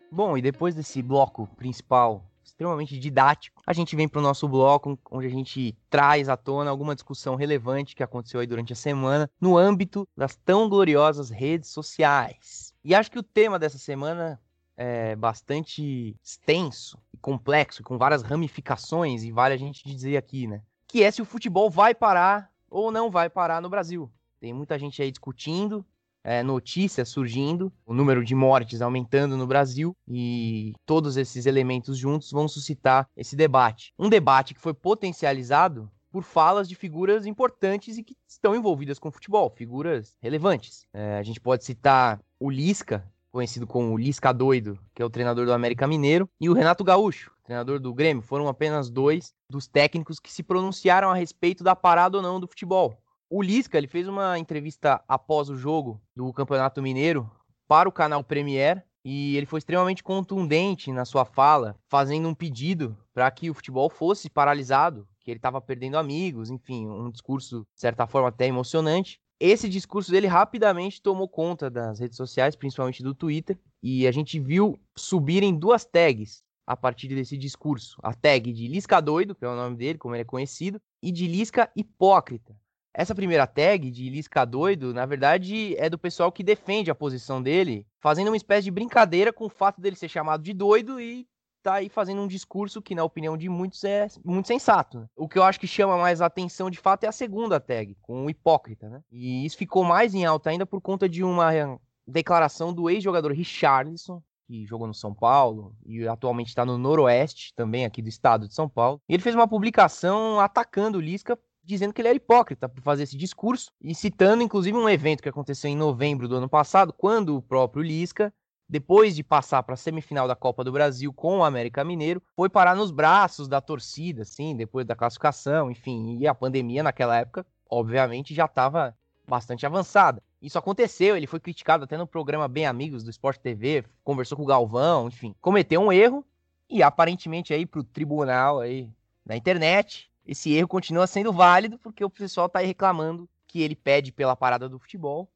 Bom, 0.09 0.37
e 0.37 0.41
depois 0.41 0.73
desse 0.73 1.01
bloco 1.01 1.45
principal 1.57 2.28
extremamente 2.49 2.97
didático, 2.99 3.61
a 3.65 3.73
gente 3.73 3.95
vem 3.95 4.07
para 4.07 4.19
o 4.19 4.23
nosso 4.23 4.47
bloco 4.47 4.99
onde 5.09 5.27
a 5.27 5.29
gente 5.29 5.77
traz 5.89 6.29
à 6.29 6.37
tona 6.37 6.69
alguma 6.69 6.95
discussão 6.95 7.35
relevante 7.35 7.95
que 7.95 8.03
aconteceu 8.03 8.39
aí 8.39 8.47
durante 8.47 8.73
a 8.73 8.75
semana 8.75 9.29
no 9.39 9.57
âmbito 9.57 10.07
das 10.15 10.35
tão 10.35 10.67
gloriosas 10.67 11.29
redes 11.29 11.69
sociais. 11.69 12.73
E 12.83 12.95
acho 12.95 13.11
que 13.11 13.19
o 13.19 13.23
tema 13.23 13.59
dessa 13.59 13.77
semana 13.77 14.39
é 14.75 15.15
bastante 15.15 16.15
extenso 16.23 16.97
e 17.13 17.17
complexo, 17.17 17.83
com 17.83 17.97
várias 17.97 18.23
ramificações, 18.23 19.23
e 19.23 19.31
vale 19.31 19.53
a 19.53 19.57
gente 19.57 19.83
dizer 19.83 20.15
aqui, 20.15 20.47
né? 20.47 20.61
Que 20.87 21.03
é 21.03 21.11
se 21.11 21.21
o 21.21 21.25
futebol 21.25 21.69
vai 21.69 21.93
parar 21.93 22.49
ou 22.69 22.89
não 22.91 23.11
vai 23.11 23.29
parar 23.29 23.61
no 23.61 23.69
Brasil. 23.69 24.09
Tem 24.39 24.53
muita 24.53 24.79
gente 24.79 25.01
aí 25.01 25.11
discutindo, 25.11 25.85
é, 26.29 26.43
notícias 26.43 27.09
surgindo, 27.09 27.73
o 27.87 27.91
número 27.91 28.23
de 28.23 28.35
mortes 28.35 28.83
aumentando 28.83 29.35
no 29.35 29.47
Brasil 29.47 29.95
e 30.07 30.73
todos 30.85 31.17
esses 31.17 31.47
elementos 31.47 31.97
juntos 31.97 32.29
vão 32.29 32.47
suscitar 32.47 33.09
esse 33.17 33.35
debate. 33.35 33.91
Um 33.97 34.07
debate 34.07 34.53
que 34.53 34.61
foi 34.61 34.75
potencializado 34.75 35.89
por 36.11 36.21
falas 36.23 36.69
de 36.69 36.75
figuras 36.75 37.25
importantes 37.25 37.97
e 37.97 38.03
que 38.03 38.15
estão 38.27 38.55
envolvidas 38.55 38.99
com 38.99 39.11
futebol, 39.11 39.49
figuras 39.49 40.15
relevantes. 40.21 40.85
É, 40.93 41.17
a 41.17 41.23
gente 41.23 41.41
pode 41.41 41.65
citar 41.65 42.21
o 42.39 42.51
Lisca, 42.51 43.03
conhecido 43.31 43.65
como 43.65 43.97
Lisca 43.97 44.31
Doido, 44.31 44.77
que 44.93 45.01
é 45.01 45.05
o 45.05 45.09
treinador 45.09 45.47
do 45.47 45.53
América 45.53 45.87
Mineiro, 45.87 46.29
e 46.39 46.47
o 46.47 46.53
Renato 46.53 46.83
Gaúcho, 46.83 47.31
treinador 47.43 47.79
do 47.79 47.91
Grêmio. 47.91 48.21
Foram 48.21 48.47
apenas 48.47 48.91
dois 48.91 49.33
dos 49.49 49.67
técnicos 49.67 50.19
que 50.19 50.31
se 50.31 50.43
pronunciaram 50.43 51.09
a 51.09 51.15
respeito 51.15 51.63
da 51.63 51.75
parada 51.75 52.17
ou 52.17 52.23
não 52.23 52.39
do 52.39 52.47
futebol. 52.47 52.95
O 53.31 53.43
Lisca 53.43 53.77
ele 53.77 53.87
fez 53.87 54.07
uma 54.07 54.39
entrevista 54.39 55.03
após 55.07 55.51
o 55.51 55.55
jogo 55.55 56.01
do 56.15 56.33
Campeonato 56.33 56.81
Mineiro 56.81 57.29
para 57.67 57.87
o 57.87 57.91
canal 57.91 58.23
Premier 58.23 58.83
e 59.05 59.37
ele 59.37 59.45
foi 59.45 59.59
extremamente 59.59 60.03
contundente 60.03 60.91
na 60.91 61.05
sua 61.05 61.23
fala, 61.23 61.77
fazendo 61.87 62.27
um 62.27 62.33
pedido 62.33 62.97
para 63.13 63.29
que 63.29 63.47
o 63.47 63.53
futebol 63.53 63.87
fosse 63.87 64.31
paralisado, 64.31 65.07
que 65.19 65.29
ele 65.29 65.37
estava 65.37 65.61
perdendo 65.61 65.99
amigos, 65.99 66.49
enfim, 66.49 66.87
um 66.87 67.11
discurso 67.11 67.67
de 67.75 67.79
certa 67.79 68.07
forma 68.07 68.29
até 68.29 68.47
emocionante. 68.47 69.21
Esse 69.39 69.69
discurso 69.69 70.09
dele 70.09 70.25
rapidamente 70.25 70.99
tomou 70.99 71.29
conta 71.29 71.69
das 71.69 71.99
redes 71.99 72.17
sociais, 72.17 72.55
principalmente 72.55 73.03
do 73.03 73.13
Twitter, 73.13 73.59
e 73.81 74.07
a 74.07 74.11
gente 74.11 74.39
viu 74.39 74.77
subirem 74.97 75.55
duas 75.55 75.85
tags 75.85 76.41
a 76.65 76.75
partir 76.75 77.09
desse 77.09 77.37
discurso. 77.37 77.99
A 78.01 78.11
tag 78.11 78.51
de 78.51 78.67
Lisca 78.67 78.99
Doido, 78.99 79.35
que 79.35 79.45
é 79.45 79.47
o 79.47 79.55
nome 79.55 79.77
dele, 79.77 79.99
como 79.99 80.15
ele 80.15 80.23
é 80.23 80.25
conhecido, 80.25 80.81
e 81.01 81.11
de 81.11 81.27
Lisca 81.27 81.71
Hipócrita. 81.75 82.55
Essa 82.99 83.15
primeira 83.15 83.47
tag 83.47 83.89
de 83.89 84.09
Lisca 84.09 84.43
doido, 84.43 84.93
na 84.93 85.05
verdade, 85.05 85.73
é 85.77 85.89
do 85.89 85.97
pessoal 85.97 86.33
que 86.33 86.43
defende 86.43 86.91
a 86.91 86.95
posição 86.95 87.41
dele, 87.41 87.87
fazendo 87.97 88.27
uma 88.27 88.35
espécie 88.35 88.65
de 88.65 88.71
brincadeira 88.71 89.31
com 89.31 89.45
o 89.45 89.49
fato 89.49 89.79
dele 89.79 89.95
ser 89.95 90.09
chamado 90.09 90.43
de 90.43 90.51
doido 90.51 90.99
e 90.99 91.25
tá 91.63 91.75
aí 91.75 91.87
fazendo 91.87 92.21
um 92.21 92.27
discurso 92.27 92.81
que, 92.81 92.93
na 92.93 93.05
opinião 93.05 93.37
de 93.37 93.47
muitos, 93.47 93.85
é 93.85 94.05
muito 94.21 94.49
sensato. 94.49 94.99
Né? 94.99 95.05
O 95.15 95.29
que 95.29 95.39
eu 95.39 95.43
acho 95.43 95.61
que 95.61 95.65
chama 95.65 95.97
mais 95.97 96.19
atenção 96.19 96.69
de 96.69 96.77
fato 96.77 97.05
é 97.05 97.07
a 97.07 97.13
segunda 97.13 97.57
tag, 97.57 97.95
com 98.01 98.25
o 98.25 98.29
hipócrita, 98.29 98.89
né? 98.89 99.01
E 99.09 99.45
isso 99.45 99.55
ficou 99.55 99.85
mais 99.85 100.13
em 100.13 100.25
alta 100.25 100.49
ainda 100.49 100.65
por 100.65 100.81
conta 100.81 101.07
de 101.07 101.23
uma 101.23 101.79
declaração 102.05 102.73
do 102.73 102.89
ex-jogador 102.89 103.31
Richarlison, 103.31 104.21
que 104.45 104.65
jogou 104.65 104.87
no 104.87 104.93
São 104.93 105.13
Paulo 105.13 105.73
e 105.85 106.05
atualmente 106.05 106.49
está 106.49 106.65
no 106.65 106.77
Noroeste, 106.77 107.53
também 107.55 107.85
aqui 107.85 108.01
do 108.01 108.09
estado 108.09 108.45
de 108.45 108.53
São 108.53 108.67
Paulo. 108.67 108.99
E 109.07 109.13
ele 109.13 109.23
fez 109.23 109.35
uma 109.35 109.47
publicação 109.47 110.37
atacando 110.41 110.97
o 110.97 111.01
Lisca 111.01 111.39
dizendo 111.69 111.93
que 111.93 112.01
ele 112.01 112.07
era 112.07 112.17
hipócrita 112.17 112.67
por 112.67 112.81
fazer 112.81 113.03
esse 113.03 113.15
discurso 113.15 113.71
e 113.79 113.93
citando 113.93 114.41
inclusive 114.41 114.75
um 114.75 114.89
evento 114.89 115.21
que 115.21 115.29
aconteceu 115.29 115.69
em 115.69 115.75
novembro 115.75 116.27
do 116.27 116.35
ano 116.35 116.49
passado, 116.49 116.91
quando 116.91 117.37
o 117.37 117.41
próprio 117.41 117.83
Lisca, 117.83 118.33
depois 118.67 119.15
de 119.15 119.23
passar 119.23 119.61
para 119.61 119.75
a 119.75 119.77
semifinal 119.77 120.27
da 120.27 120.35
Copa 120.35 120.63
do 120.63 120.71
Brasil 120.71 121.13
com 121.13 121.37
o 121.37 121.43
América 121.43 121.83
Mineiro, 121.83 122.23
foi 122.35 122.49
parar 122.49 122.75
nos 122.75 122.89
braços 122.89 123.47
da 123.47 123.61
torcida, 123.61 124.23
assim, 124.23 124.55
depois 124.55 124.83
da 124.85 124.95
classificação, 124.95 125.69
enfim, 125.69 126.17
e 126.19 126.27
a 126.27 126.33
pandemia 126.33 126.81
naquela 126.81 127.15
época, 127.17 127.45
obviamente, 127.69 128.33
já 128.33 128.45
estava 128.45 128.97
bastante 129.27 129.63
avançada. 129.63 130.23
Isso 130.41 130.57
aconteceu, 130.57 131.15
ele 131.15 131.27
foi 131.27 131.39
criticado 131.39 131.83
até 131.83 131.97
no 131.97 132.07
programa 132.07 132.47
Bem 132.47 132.65
Amigos 132.65 133.03
do 133.03 133.11
Sport 133.11 133.37
TV, 133.37 133.85
conversou 134.03 134.35
com 134.35 134.43
o 134.43 134.47
Galvão, 134.47 135.07
enfim, 135.07 135.35
cometeu 135.39 135.81
um 135.81 135.91
erro 135.91 136.25
e 136.67 136.81
aparentemente 136.81 137.53
aí 137.53 137.65
para 137.65 137.81
o 137.81 137.83
tribunal 137.83 138.59
aí 138.59 138.89
na 139.23 139.37
internet 139.37 140.08
esse 140.29 140.53
erro 140.53 140.67
continua 140.67 141.07
sendo 141.07 141.33
válido 141.33 141.79
porque 141.79 142.05
o 142.05 142.09
pessoal 142.09 142.45
está 142.45 142.59
aí 142.59 142.67
reclamando 142.67 143.27
que 143.47 143.63
ele 143.63 143.75
pede 143.75 144.11
pela 144.11 144.35
parada 144.35 144.69
do 144.69 144.77
futebol 144.77 145.27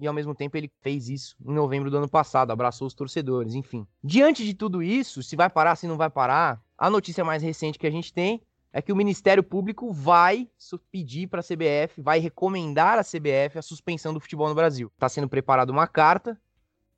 e 0.00 0.08
ao 0.08 0.12
mesmo 0.12 0.34
tempo 0.34 0.56
ele 0.56 0.68
fez 0.80 1.08
isso 1.08 1.36
em 1.46 1.52
novembro 1.52 1.88
do 1.88 1.98
ano 1.98 2.08
passado, 2.08 2.50
abraçou 2.50 2.88
os 2.88 2.94
torcedores, 2.94 3.54
enfim. 3.54 3.86
Diante 4.02 4.44
de 4.44 4.52
tudo 4.52 4.82
isso, 4.82 5.22
se 5.22 5.36
vai 5.36 5.48
parar, 5.48 5.76
se 5.76 5.86
não 5.86 5.96
vai 5.96 6.10
parar, 6.10 6.60
a 6.76 6.90
notícia 6.90 7.24
mais 7.24 7.44
recente 7.44 7.78
que 7.78 7.86
a 7.86 7.90
gente 7.92 8.12
tem 8.12 8.42
é 8.72 8.82
que 8.82 8.92
o 8.92 8.96
Ministério 8.96 9.42
Público 9.44 9.92
vai 9.92 10.48
pedir 10.90 11.28
para 11.28 11.40
a 11.40 11.44
CBF, 11.44 12.02
vai 12.02 12.18
recomendar 12.18 12.98
à 12.98 13.04
CBF 13.04 13.56
a 13.56 13.62
suspensão 13.62 14.12
do 14.12 14.18
futebol 14.18 14.48
no 14.48 14.54
Brasil. 14.54 14.90
Está 14.94 15.08
sendo 15.08 15.28
preparada 15.28 15.70
uma 15.70 15.86
carta 15.86 16.36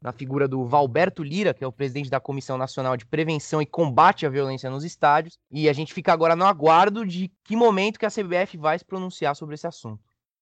na 0.02 0.12
figura 0.12 0.48
do 0.48 0.64
Valberto 0.64 1.22
Lira, 1.22 1.54
que 1.54 1.62
é 1.62 1.66
o 1.66 1.72
presidente 1.72 2.10
da 2.10 2.18
Comissão 2.18 2.58
Nacional 2.58 2.96
de 2.96 3.06
Prevenção 3.06 3.62
e 3.62 3.66
Combate 3.66 4.26
à 4.26 4.28
Violência 4.28 4.68
nos 4.68 4.84
Estádios, 4.84 5.38
e 5.50 5.68
a 5.68 5.72
gente 5.72 5.94
fica 5.94 6.12
agora 6.12 6.34
no 6.34 6.44
aguardo 6.44 7.06
de 7.06 7.30
que 7.44 7.54
momento 7.54 7.98
que 7.98 8.06
a 8.06 8.10
CBF 8.10 8.56
vai 8.58 8.78
se 8.78 8.84
pronunciar 8.84 9.36
sobre 9.36 9.54
esse 9.54 9.66
assunto. 9.66 10.00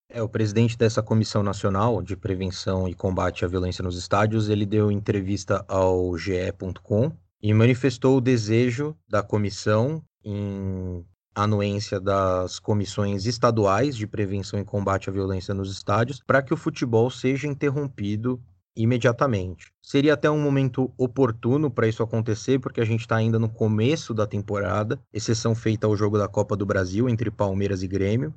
É, 0.08 0.22
o 0.22 0.28
presidente 0.28 0.76
dessa 0.76 1.02
Comissão 1.02 1.42
Nacional 1.42 2.02
de 2.02 2.16
Prevenção 2.16 2.88
e 2.88 2.94
Combate 2.94 3.44
à 3.44 3.48
Violência 3.48 3.84
nos 3.84 3.96
Estádios, 3.96 4.48
ele 4.48 4.66
deu 4.66 4.90
entrevista 4.90 5.64
ao 5.68 6.16
GE.com 6.16 7.12
e 7.42 7.54
manifestou 7.54 8.16
o 8.16 8.20
desejo 8.20 8.96
da 9.08 9.22
comissão 9.22 10.02
em 10.24 11.04
anuência 11.34 12.00
das 12.00 12.58
comissões 12.58 13.24
estaduais 13.24 13.96
de 13.96 14.06
prevenção 14.06 14.58
e 14.58 14.64
combate 14.64 15.08
à 15.08 15.12
violência 15.12 15.54
nos 15.54 15.70
estádios 15.70 16.20
para 16.26 16.42
que 16.42 16.52
o 16.52 16.56
futebol 16.56 17.10
seja 17.10 17.46
interrompido 17.46 18.42
imediatamente. 18.76 19.72
Seria 19.82 20.14
até 20.14 20.30
um 20.30 20.40
momento 20.40 20.92
oportuno 20.96 21.70
para 21.70 21.88
isso 21.88 22.02
acontecer, 22.02 22.58
porque 22.58 22.80
a 22.80 22.84
gente 22.84 23.00
está 23.00 23.16
ainda 23.16 23.38
no 23.38 23.48
começo 23.48 24.14
da 24.14 24.26
temporada, 24.26 25.00
exceção 25.12 25.54
feita 25.54 25.86
ao 25.86 25.96
jogo 25.96 26.18
da 26.18 26.28
Copa 26.28 26.56
do 26.56 26.64
Brasil 26.64 27.08
entre 27.08 27.30
Palmeiras 27.30 27.82
e 27.82 27.88
Grêmio, 27.88 28.32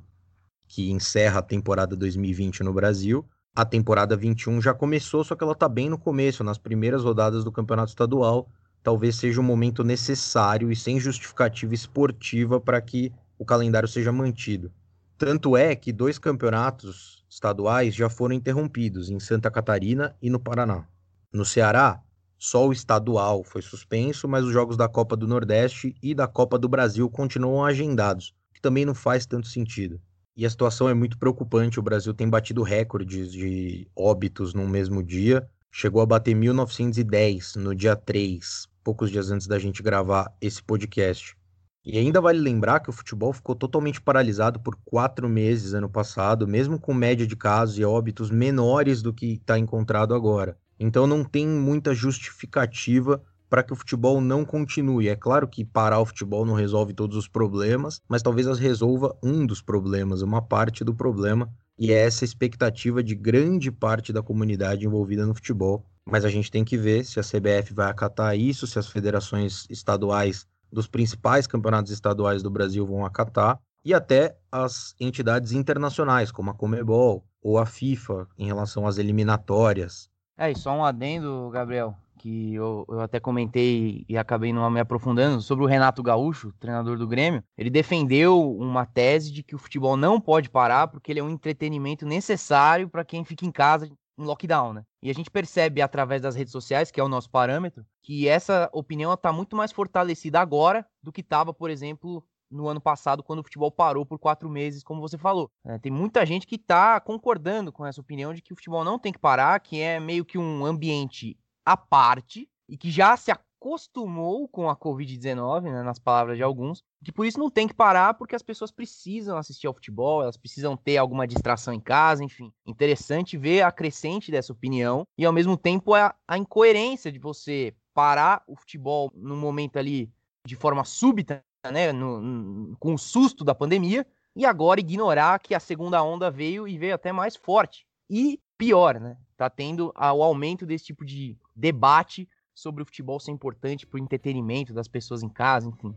que 0.66 0.90
encerra 0.90 1.38
a 1.38 1.42
temporada 1.42 1.96
2020 1.96 2.62
no 2.62 2.72
Brasil. 2.72 3.24
A 3.54 3.64
temporada 3.64 4.16
21 4.16 4.60
já 4.60 4.74
começou, 4.74 5.22
só 5.22 5.36
que 5.36 5.44
ela 5.44 5.52
está 5.52 5.68
bem 5.68 5.88
no 5.88 5.98
começo, 5.98 6.42
nas 6.42 6.58
primeiras 6.58 7.04
rodadas 7.04 7.44
do 7.44 7.52
Campeonato 7.52 7.90
Estadual. 7.90 8.48
Talvez 8.82 9.16
seja 9.16 9.40
um 9.40 9.44
momento 9.44 9.84
necessário 9.84 10.70
e 10.70 10.76
sem 10.76 10.98
justificativa 10.98 11.72
esportiva 11.72 12.60
para 12.60 12.80
que 12.80 13.12
o 13.38 13.44
calendário 13.44 13.88
seja 13.88 14.10
mantido. 14.10 14.72
Tanto 15.16 15.56
é 15.56 15.76
que 15.76 15.92
dois 15.92 16.18
campeonatos 16.18 17.23
estaduais 17.34 17.94
já 17.94 18.08
foram 18.08 18.34
interrompidos 18.34 19.10
em 19.10 19.18
Santa 19.18 19.50
Catarina 19.50 20.16
e 20.22 20.30
no 20.30 20.38
Paraná. 20.38 20.86
No 21.32 21.44
Ceará, 21.44 22.00
só 22.38 22.68
o 22.68 22.72
estadual 22.72 23.42
foi 23.42 23.60
suspenso, 23.60 24.28
mas 24.28 24.44
os 24.44 24.52
jogos 24.52 24.76
da 24.76 24.88
Copa 24.88 25.16
do 25.16 25.26
Nordeste 25.26 25.96
e 26.02 26.14
da 26.14 26.28
Copa 26.28 26.58
do 26.58 26.68
Brasil 26.68 27.10
continuam 27.10 27.64
agendados, 27.64 28.32
que 28.52 28.60
também 28.60 28.84
não 28.84 28.94
faz 28.94 29.26
tanto 29.26 29.48
sentido. 29.48 30.00
E 30.36 30.46
a 30.46 30.50
situação 30.50 30.88
é 30.88 30.94
muito 30.94 31.18
preocupante. 31.18 31.78
O 31.80 31.82
Brasil 31.82 32.14
tem 32.14 32.28
batido 32.28 32.62
recordes 32.62 33.32
de 33.32 33.88
óbitos 33.96 34.54
no 34.54 34.66
mesmo 34.68 35.02
dia. 35.02 35.48
Chegou 35.72 36.02
a 36.02 36.06
bater 36.06 36.34
1910 36.34 37.56
no 37.56 37.74
dia 37.74 37.96
3, 37.96 38.68
poucos 38.82 39.10
dias 39.10 39.30
antes 39.30 39.46
da 39.46 39.58
gente 39.58 39.82
gravar 39.82 40.32
esse 40.40 40.62
podcast. 40.62 41.36
E 41.84 41.98
ainda 41.98 42.20
vale 42.20 42.38
lembrar 42.38 42.80
que 42.80 42.88
o 42.88 42.92
futebol 42.92 43.32
ficou 43.32 43.54
totalmente 43.54 44.00
paralisado 44.00 44.58
por 44.58 44.74
quatro 44.86 45.28
meses 45.28 45.74
ano 45.74 45.88
passado, 45.88 46.48
mesmo 46.48 46.80
com 46.80 46.94
média 46.94 47.26
de 47.26 47.36
casos 47.36 47.78
e 47.78 47.84
óbitos 47.84 48.30
menores 48.30 49.02
do 49.02 49.12
que 49.12 49.34
está 49.34 49.58
encontrado 49.58 50.14
agora. 50.14 50.56
Então 50.80 51.06
não 51.06 51.22
tem 51.22 51.46
muita 51.46 51.94
justificativa 51.94 53.22
para 53.50 53.62
que 53.62 53.72
o 53.72 53.76
futebol 53.76 54.20
não 54.20 54.44
continue. 54.44 55.08
É 55.08 55.14
claro 55.14 55.46
que 55.46 55.64
parar 55.64 56.00
o 56.00 56.06
futebol 56.06 56.46
não 56.46 56.54
resolve 56.54 56.94
todos 56.94 57.16
os 57.16 57.28
problemas, 57.28 58.00
mas 58.08 58.22
talvez 58.22 58.46
as 58.46 58.58
resolva 58.58 59.16
um 59.22 59.46
dos 59.46 59.60
problemas, 59.60 60.22
uma 60.22 60.42
parte 60.42 60.82
do 60.82 60.94
problema, 60.94 61.48
e 61.78 61.92
é 61.92 61.98
essa 61.98 62.24
expectativa 62.24 63.02
de 63.02 63.14
grande 63.14 63.70
parte 63.70 64.12
da 64.12 64.22
comunidade 64.22 64.86
envolvida 64.86 65.26
no 65.26 65.34
futebol. 65.34 65.84
Mas 66.04 66.24
a 66.24 66.30
gente 66.30 66.50
tem 66.50 66.64
que 66.64 66.76
ver 66.76 67.04
se 67.04 67.20
a 67.20 67.22
CBF 67.22 67.72
vai 67.74 67.90
acatar 67.90 68.36
isso, 68.36 68.66
se 68.66 68.78
as 68.78 68.88
federações 68.88 69.66
estaduais 69.70 70.46
dos 70.74 70.86
principais 70.86 71.46
campeonatos 71.46 71.92
estaduais 71.92 72.42
do 72.42 72.50
Brasil 72.50 72.86
vão 72.86 73.06
acatar, 73.06 73.58
e 73.84 73.94
até 73.94 74.36
as 74.50 74.94
entidades 74.98 75.52
internacionais, 75.52 76.32
como 76.32 76.50
a 76.50 76.54
Comebol 76.54 77.24
ou 77.40 77.58
a 77.58 77.66
FIFA, 77.66 78.26
em 78.36 78.46
relação 78.46 78.86
às 78.86 78.98
eliminatórias. 78.98 80.10
É, 80.36 80.50
e 80.50 80.56
só 80.56 80.72
um 80.72 80.84
adendo, 80.84 81.48
Gabriel 81.50 81.96
que 82.24 82.54
eu, 82.54 82.86
eu, 82.88 83.00
até 83.00 83.20
comentei 83.20 84.02
e 84.08 84.16
acabei 84.16 84.50
não 84.50 84.70
me 84.70 84.80
aprofundando, 84.80 85.42
sobre 85.42 85.62
o 85.62 85.68
Renato 85.68 86.02
Gaúcho, 86.02 86.54
treinador 86.58 86.96
do 86.96 87.06
Grêmio. 87.06 87.44
Ele 87.54 87.68
defendeu 87.68 88.50
uma 88.56 88.86
tese 88.86 89.30
de 89.30 89.42
que 89.42 89.54
o 89.54 89.58
futebol 89.58 89.94
não 89.94 90.18
pode 90.18 90.48
parar 90.48 90.88
porque 90.88 91.12
ele 91.12 91.20
é 91.20 91.22
um 91.22 91.28
entretenimento 91.28 92.06
necessário 92.06 92.88
para 92.88 93.04
quem 93.04 93.26
fica 93.26 93.44
em 93.44 93.52
casa 93.52 93.90
em 94.18 94.24
lockdown, 94.24 94.72
né? 94.72 94.84
E 95.02 95.10
a 95.10 95.12
gente 95.14 95.30
percebe 95.30 95.82
através 95.82 96.22
das 96.22 96.34
redes 96.34 96.52
sociais, 96.52 96.90
que 96.90 97.00
é 97.00 97.04
o 97.04 97.08
nosso 97.08 97.30
parâmetro, 97.30 97.84
que 98.02 98.28
essa 98.28 98.68
opinião 98.72 99.12
está 99.12 99.32
muito 99.32 99.56
mais 99.56 99.72
fortalecida 99.72 100.40
agora 100.40 100.86
do 101.02 101.12
que 101.12 101.20
estava, 101.20 101.52
por 101.52 101.70
exemplo, 101.70 102.24
no 102.50 102.68
ano 102.68 102.80
passado, 102.80 103.22
quando 103.22 103.40
o 103.40 103.42
futebol 103.42 103.70
parou 103.70 104.06
por 104.06 104.18
quatro 104.18 104.48
meses, 104.48 104.82
como 104.82 105.00
você 105.00 105.18
falou. 105.18 105.50
É, 105.64 105.78
tem 105.78 105.90
muita 105.90 106.24
gente 106.24 106.46
que 106.46 106.54
está 106.56 107.00
concordando 107.00 107.72
com 107.72 107.84
essa 107.84 108.00
opinião 108.00 108.32
de 108.32 108.40
que 108.40 108.52
o 108.52 108.56
futebol 108.56 108.84
não 108.84 108.98
tem 108.98 109.12
que 109.12 109.18
parar, 109.18 109.58
que 109.60 109.80
é 109.80 109.98
meio 109.98 110.24
que 110.24 110.38
um 110.38 110.64
ambiente 110.64 111.36
à 111.64 111.76
parte 111.76 112.48
e 112.68 112.76
que 112.76 112.90
já 112.90 113.16
se 113.16 113.30
acostumou 113.64 114.46
com 114.46 114.68
a 114.68 114.76
Covid-19, 114.76 115.62
né, 115.62 115.82
nas 115.82 115.98
palavras 115.98 116.36
de 116.36 116.42
alguns, 116.42 116.84
que 117.02 117.10
por 117.10 117.24
isso 117.24 117.38
não 117.38 117.48
tem 117.48 117.66
que 117.66 117.72
parar, 117.72 118.12
porque 118.12 118.36
as 118.36 118.42
pessoas 118.42 118.70
precisam 118.70 119.38
assistir 119.38 119.66
ao 119.66 119.72
futebol, 119.72 120.22
elas 120.22 120.36
precisam 120.36 120.76
ter 120.76 120.98
alguma 120.98 121.26
distração 121.26 121.72
em 121.72 121.80
casa, 121.80 122.22
enfim. 122.22 122.52
Interessante 122.66 123.38
ver 123.38 123.62
a 123.62 123.72
crescente 123.72 124.30
dessa 124.30 124.52
opinião 124.52 125.06
e, 125.16 125.24
ao 125.24 125.32
mesmo 125.32 125.56
tempo, 125.56 125.94
a, 125.94 126.14
a 126.28 126.36
incoerência 126.36 127.10
de 127.10 127.18
você 127.18 127.74
parar 127.94 128.42
o 128.46 128.54
futebol 128.54 129.10
num 129.14 129.36
momento 129.36 129.78
ali 129.78 130.12
de 130.46 130.56
forma 130.56 130.84
súbita, 130.84 131.42
né, 131.72 131.90
no, 131.90 132.20
no, 132.20 132.76
com 132.76 132.92
o 132.92 132.98
susto 132.98 133.42
da 133.44 133.54
pandemia, 133.54 134.06
e 134.36 134.44
agora 134.44 134.80
ignorar 134.80 135.38
que 135.38 135.54
a 135.54 135.60
segunda 135.60 136.02
onda 136.02 136.30
veio 136.30 136.68
e 136.68 136.76
veio 136.76 136.94
até 136.94 137.12
mais 137.12 137.34
forte. 137.34 137.86
E 138.10 138.38
pior, 138.58 139.00
né? 139.00 139.16
Tá 139.38 139.48
tendo 139.48 139.92
o 139.96 140.22
aumento 140.22 140.66
desse 140.66 140.84
tipo 140.84 141.04
de 141.04 141.36
debate 141.56 142.28
sobre 142.54 142.82
o 142.82 142.86
futebol 142.86 143.18
ser 143.18 143.32
importante 143.32 143.86
para 143.86 143.98
o 143.98 144.02
entretenimento 144.02 144.72
das 144.72 144.88
pessoas 144.88 145.22
em 145.22 145.28
casa, 145.28 145.68
enfim. 145.68 145.94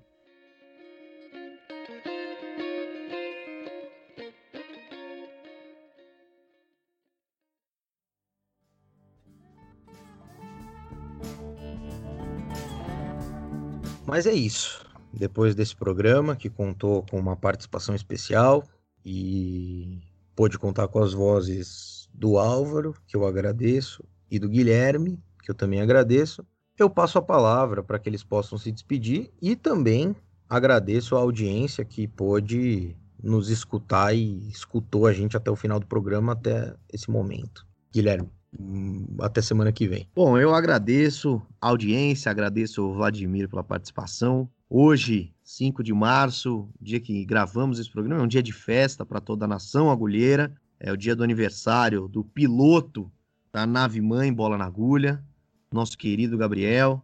Mas 14.08 14.26
é 14.26 14.34
isso. 14.34 14.84
Depois 15.14 15.54
desse 15.54 15.76
programa, 15.76 16.36
que 16.36 16.50
contou 16.50 17.04
com 17.04 17.20
uma 17.20 17.36
participação 17.36 17.94
especial 17.94 18.64
e 19.04 20.02
pôde 20.34 20.58
contar 20.58 20.88
com 20.88 21.00
as 21.00 21.14
vozes 21.14 22.10
do 22.14 22.38
Álvaro, 22.38 22.96
que 23.06 23.18
eu 23.18 23.26
agradeço, 23.28 24.04
e 24.32 24.40
do 24.40 24.48
Guilherme, 24.48 25.22
que 25.48 25.52
eu 25.52 25.56
também 25.56 25.80
agradeço, 25.80 26.46
eu 26.78 26.90
passo 26.90 27.18
a 27.18 27.22
palavra 27.22 27.82
para 27.82 27.98
que 27.98 28.10
eles 28.10 28.22
possam 28.22 28.58
se 28.58 28.70
despedir 28.70 29.32
e 29.42 29.56
também 29.56 30.14
agradeço 30.50 31.16
a 31.16 31.20
audiência 31.20 31.86
que 31.86 32.06
pôde 32.06 32.98
nos 33.24 33.50
escutar 33.50 34.14
e 34.14 34.50
escutou 34.50 35.08
a 35.08 35.14
gente 35.14 35.38
até 35.38 35.50
o 35.50 35.56
final 35.56 35.80
do 35.80 35.88
programa, 35.88 36.34
até 36.34 36.76
esse 36.92 37.10
momento. 37.10 37.66
Guilherme, 37.94 38.30
hum, 38.60 39.08
até 39.22 39.42
semana 39.42 39.72
que 39.72 39.88
vem. 39.88 40.10
Bom, 40.14 40.38
eu 40.38 40.54
agradeço 40.54 41.42
a 41.62 41.70
audiência, 41.70 42.30
agradeço 42.30 42.84
o 42.84 42.94
Vladimir 42.94 43.48
pela 43.48 43.64
participação. 43.64 44.50
Hoje, 44.70 45.34
5 45.46 45.82
de 45.82 45.94
março, 45.94 46.68
dia 46.80 47.00
que 47.00 47.24
gravamos 47.24 47.80
esse 47.80 47.90
programa, 47.90 48.22
é 48.22 48.26
um 48.26 48.28
dia 48.28 48.44
de 48.44 48.52
festa 48.52 49.06
para 49.06 49.22
toda 49.22 49.46
a 49.46 49.48
nação 49.48 49.90
agulheira. 49.90 50.54
É 50.78 50.92
o 50.92 50.98
dia 50.98 51.16
do 51.16 51.24
aniversário 51.24 52.10
do 52.10 52.22
piloto 52.22 53.10
da 53.52 53.66
nave 53.66 54.02
mãe 54.02 54.32
Bola 54.32 54.58
na 54.58 54.66
Agulha, 54.66 55.24
nosso 55.72 55.98
querido 55.98 56.38
Gabriel, 56.38 57.04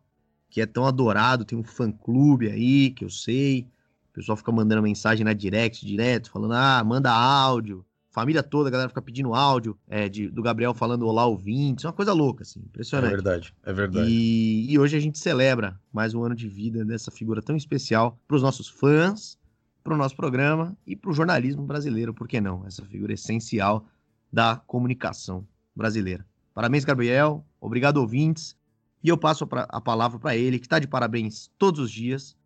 que 0.50 0.62
é 0.62 0.66
tão 0.66 0.86
adorado, 0.86 1.46
tem 1.46 1.58
um 1.58 1.64
fã-clube 1.64 2.50
aí, 2.50 2.92
que 2.92 3.04
eu 3.04 3.10
sei. 3.10 3.68
O 4.12 4.14
pessoal 4.14 4.38
fica 4.38 4.52
mandando 4.52 4.82
mensagem 4.82 5.26
na 5.26 5.34
direct, 5.34 5.86
direto, 5.86 6.30
falando, 6.30 6.54
ah, 6.54 6.84
manda 6.84 7.12
áudio. 7.12 7.84
Família 8.12 8.44
toda, 8.44 8.70
a 8.70 8.72
galera 8.72 8.90
fica 8.90 9.02
pedindo 9.02 9.34
áudio 9.34 9.76
é, 9.88 10.08
de, 10.08 10.30
do 10.30 10.44
Gabriel 10.44 10.72
falando 10.76 11.08
olá 11.08 11.26
ouvintes, 11.26 11.84
é 11.84 11.88
uma 11.88 11.94
coisa 11.94 12.14
louca, 12.14 12.44
assim, 12.44 12.60
impressionante. 12.60 13.12
É 13.12 13.16
verdade, 13.16 13.54
é 13.64 13.74
verdade. 13.74 14.08
E, 14.08 14.72
e 14.72 14.78
hoje 14.78 14.96
a 14.96 15.00
gente 15.00 15.18
celebra 15.18 15.80
mais 15.92 16.14
um 16.14 16.24
ano 16.24 16.36
de 16.36 16.48
vida 16.48 16.86
dessa 16.86 17.10
figura 17.10 17.42
tão 17.42 17.56
especial 17.56 18.20
para 18.28 18.36
os 18.36 18.44
nossos 18.44 18.68
fãs, 18.68 19.40
para 19.84 19.96
o 19.96 19.98
nosso 19.98 20.16
programa 20.16 20.78
e 20.86 20.96
para 20.96 21.10
o 21.10 21.14
jornalismo 21.14 21.64
brasileiro, 21.64 22.14
por 22.14 22.28
que 22.28 22.40
não? 22.40 22.64
Essa 22.68 22.86
figura 22.86 23.14
essencial 23.14 23.88
da 24.32 24.56
comunicação 24.56 25.44
brasileira. 25.76 26.24
Parabéns, 26.54 26.86
Gabriel. 26.86 27.46
Obrigado, 27.60 27.98
ouvintes. 27.98 28.56
E 29.04 29.10
eu 29.10 29.18
passo 29.18 29.48
a 29.52 29.82
palavra 29.82 30.18
para 30.20 30.36
ele, 30.36 30.60
que 30.60 30.66
está 30.66 30.80
de 30.80 30.88
parabéns 30.88 31.52
todos 31.58 31.80
os 31.80 31.92
dias, 31.92 32.38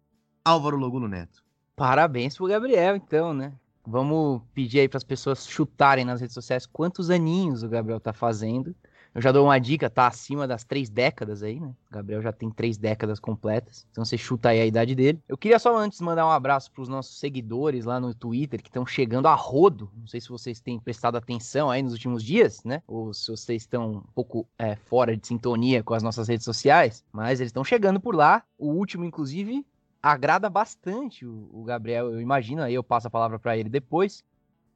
Álvaro 0.43 0.78
Logulo 0.78 1.08
Neto. 1.08 1.43
Parabéns 1.76 2.36
pro 2.36 2.48
Gabriel, 2.48 2.96
então, 2.96 3.34
né? 3.34 3.54
Vamos 3.86 4.41
pedir 4.54 4.80
aí 4.80 4.89
para 4.89 4.98
as 4.98 5.04
pessoas 5.04 5.48
chutarem 5.48 6.04
nas 6.04 6.20
redes 6.20 6.34
sociais 6.34 6.65
quantos 6.65 7.10
aninhos 7.10 7.63
o 7.63 7.70
Gabriel 7.70 8.00
tá 8.00 8.12
fazendo 8.12 8.76
eu 9.17 9.21
já 9.23 9.32
dou 9.32 9.45
uma 9.45 9.58
dica, 9.58 9.89
tá 9.89 10.06
acima 10.06 10.47
das 10.47 10.63
três 10.63 10.91
décadas 10.91 11.41
aí, 11.41 11.60
né? 11.60 11.73
O 11.89 11.93
Gabriel 11.95 12.21
já 12.21 12.32
tem 12.32 12.51
três 12.51 12.77
décadas 12.77 13.19
completas. 13.19 13.88
Então 13.89 14.06
você 14.06 14.15
chuta 14.15 14.49
aí 14.49 14.62
a 14.62 14.65
idade 14.67 14.93
dele. 14.93 15.19
Eu 15.27 15.36
queria 15.36 15.58
só 15.58 15.75
antes 15.75 15.99
mandar 16.01 16.27
um 16.27 16.30
abraço 16.30 16.71
para 16.71 16.84
os 16.84 16.88
nossos 16.88 17.17
seguidores 17.19 17.84
lá 17.84 17.99
no 17.99 18.13
Twitter 18.13 18.62
que 18.62 18.69
estão 18.69 18.86
chegando 18.86 19.27
a 19.27 19.34
rodo. 19.34 19.89
Não 19.97 20.06
sei 20.06 20.21
se 20.21 20.30
vocês 20.30 20.60
têm 20.60 20.80
prestado 20.80 21.17
atenção 21.17 21.71
aí 21.71 21.82
nos 21.82 21.93
últimos 21.93 22.23
dias, 22.23 22.63
né? 22.63 22.84
Ou 22.88 23.12
se 23.12 23.32
vocês 23.32 23.63
estão 23.63 23.93
um 23.93 24.01
pouco 24.13 24.47
é, 24.56 24.75
fora 24.75 25.17
de 25.17 25.25
sintonia 25.25 25.82
com 25.82 25.95
as 25.95 26.03
nossas 26.03 26.27
redes 26.27 26.45
sociais. 26.45 27.03
Mas 27.12 27.39
eles 27.39 27.49
estão 27.49 27.63
chegando 27.63 27.99
por 27.99 28.15
lá. 28.15 28.43
O 28.56 28.67
último, 28.67 29.03
inclusive, 29.03 29.65
agrada 29.99 30.47
bastante 30.47 31.25
o, 31.25 31.49
o 31.51 31.63
Gabriel. 31.63 32.12
Eu 32.12 32.21
imagino, 32.21 32.62
aí 32.62 32.75
eu 32.75 32.84
passo 32.84 33.08
a 33.08 33.10
palavra 33.10 33.39
para 33.39 33.58
ele 33.58 33.67
depois. 33.67 34.23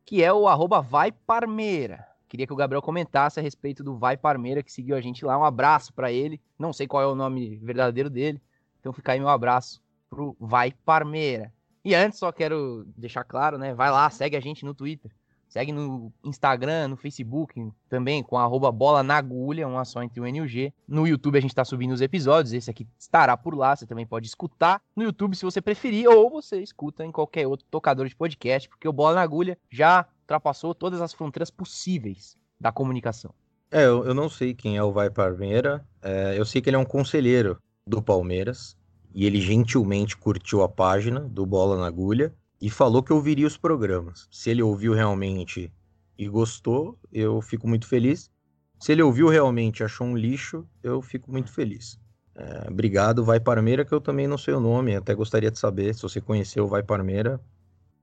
Que 0.04 0.24
é 0.24 0.34
o 0.34 0.48
arroba 0.48 0.82
Vai 0.82 1.12
Parmeira. 1.12 2.11
Queria 2.32 2.48
que 2.48 2.54
o 2.54 2.56
Gabriel 2.56 2.82
comentasse 2.82 3.42
a 3.42 3.44
respeito 3.44 3.84
do 3.84 3.98
Vai 3.98 4.16
Parmeira, 4.16 4.64
que 4.64 4.72
seguiu 4.72 4.96
a 4.96 5.02
gente 5.02 5.26
lá. 5.26 5.38
Um 5.38 5.44
abraço 5.44 5.94
para 5.94 6.14
ele. 6.14 6.40
Não 6.58 6.72
sei 6.72 6.88
qual 6.88 7.04
é 7.04 7.06
o 7.06 7.14
nome 7.14 7.58
verdadeiro 7.58 8.10
dele. 8.10 8.42
Então 8.80 8.94
fica 8.94 9.12
aí 9.12 9.20
meu 9.20 9.28
abraço 9.28 9.84
pro 10.10 10.34
Vai 10.40 10.72
Parmeira. 10.86 11.52
E 11.84 11.94
antes, 11.94 12.20
só 12.20 12.32
quero 12.32 12.88
deixar 12.96 13.26
claro, 13.26 13.58
né? 13.58 13.74
Vai 13.74 13.92
lá, 13.92 14.10
segue 14.10 14.38
a 14.38 14.40
gente 14.40 14.64
no 14.64 14.74
Twitter. 14.74 15.12
Segue 15.50 15.74
no 15.74 16.10
Instagram, 16.24 16.88
no 16.88 16.96
Facebook, 16.96 17.70
também 17.90 18.24
com 18.24 18.38
arroba 18.38 18.72
bola 18.72 19.04
na 19.04 19.18
agulha, 19.18 19.68
uma 19.68 19.84
só 19.84 20.02
entre 20.02 20.22
o 20.22 20.26
N 20.26 20.38
e 20.38 20.42
o 20.42 20.48
G. 20.48 20.74
No 20.88 21.06
YouTube 21.06 21.38
a 21.38 21.42
gente 21.42 21.52
está 21.52 21.66
subindo 21.66 21.92
os 21.92 22.00
episódios, 22.00 22.54
esse 22.54 22.72
aqui 22.72 22.88
estará 22.98 23.36
por 23.36 23.58
lá, 23.58 23.76
você 23.76 23.86
também 23.86 24.08
pode 24.08 24.28
escutar 24.28 24.82
no 24.96 25.04
YouTube 25.04 25.36
se 25.36 25.44
você 25.44 25.62
preferir, 25.62 26.08
ou 26.08 26.30
você 26.30 26.62
escuta 26.62 27.04
em 27.04 27.12
qualquer 27.12 27.46
outro 27.46 27.68
tocador 27.70 28.08
de 28.08 28.16
podcast, 28.16 28.70
porque 28.70 28.88
o 28.88 28.94
Bola 28.94 29.16
na 29.16 29.22
Agulha 29.22 29.58
já 29.70 30.08
ultrapassou 30.32 30.74
todas 30.74 31.02
as 31.02 31.14
fronteiras 31.14 31.52
possíveis 31.52 32.38
da 32.60 32.72
comunicação. 32.72 33.34
É, 33.70 33.86
eu, 33.86 34.06
eu 34.06 34.14
não 34.14 34.30
sei 34.30 34.54
quem 34.54 34.78
é 34.78 34.84
o 34.84 34.92
Vai 34.92 35.10
Parmeira, 35.10 35.86
é, 36.02 36.38
eu 36.38 36.46
sei 36.46 36.62
que 36.62 36.70
ele 36.70 36.76
é 36.76 36.80
um 36.80 36.86
conselheiro 36.86 37.58
do 37.86 38.02
Palmeiras, 38.02 38.78
e 39.14 39.26
ele 39.26 39.42
gentilmente 39.42 40.16
curtiu 40.16 40.64
a 40.64 40.70
página 40.70 41.20
do 41.20 41.46
Bola 41.46 41.78
na 41.78 41.88
Agulha 41.88 42.34
e 42.62 42.70
falou 42.70 43.04
que 43.04 43.12
ouviria 43.12 43.48
os 43.48 43.58
programas. 43.58 44.28
Se 44.32 44.50
ele 44.50 44.62
ouviu 44.62 44.94
realmente 44.94 45.72
e 46.18 46.30
gostou, 46.30 46.98
eu 47.12 47.42
fico 47.42 47.68
muito 47.68 47.88
feliz. 47.88 48.30
Se 48.80 48.94
ele 48.94 49.02
ouviu 49.02 49.28
realmente 49.28 49.80
e 49.80 49.84
achou 49.84 50.08
um 50.08 50.16
lixo, 50.16 50.66
eu 50.82 51.02
fico 51.02 51.30
muito 51.30 51.52
feliz. 51.52 52.00
É, 52.36 52.70
obrigado, 52.70 53.26
Vai 53.26 53.40
Parmeira, 53.40 53.84
que 53.84 53.94
eu 53.94 54.00
também 54.00 54.28
não 54.28 54.38
sei 54.38 54.54
o 54.54 54.60
nome, 54.62 54.96
até 54.96 55.14
gostaria 55.14 55.52
de 55.52 55.60
saber. 55.60 55.94
Se 55.94 56.02
você 56.02 56.22
conheceu 56.22 56.64
o 56.64 56.68
Vai 56.68 56.84
Parmeira, 56.84 57.40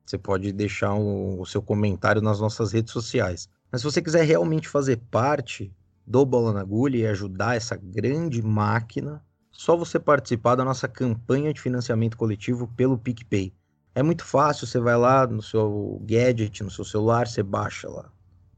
você 0.08 0.16
pode 0.16 0.52
deixar 0.52 0.94
o, 0.94 1.44
seu 1.44 1.60
comentário 1.60 2.22
nas 2.22 2.40
nossas 2.40 2.72
redes 2.72 2.92
sociais. 2.92 3.46
Mas 3.70 3.82
se 3.82 3.84
você 3.84 4.00
quiser 4.00 4.24
realmente 4.24 4.66
fazer 4.66 4.96
parte 5.10 5.70
do 6.06 6.24
Bola 6.24 6.50
na 6.54 6.60
Agulha 6.60 6.96
e 6.96 7.06
ajudar 7.06 7.56
essa 7.56 7.76
grande 7.76 8.40
máquina, 8.42 9.22
só 9.52 9.76
você 9.76 9.98
participar 9.98 10.54
da 10.54 10.64
nossa 10.64 10.88
campanha 10.88 11.52
de 11.52 11.60
financiamento 11.60 12.16
coletivo 12.16 12.66
pelo 12.68 12.96
PicPay. 12.96 13.52
É 13.94 14.02
muito 14.02 14.24
fácil, 14.24 14.66
você 14.66 14.80
vai 14.80 14.96
lá 14.96 15.26
no 15.26 15.42
seu 15.42 16.00
gadget, 16.06 16.62
no 16.62 16.70
seu 16.70 16.86
celular, 16.86 17.28
você 17.28 17.42
baixa 17.42 17.90
lá, 17.90 18.10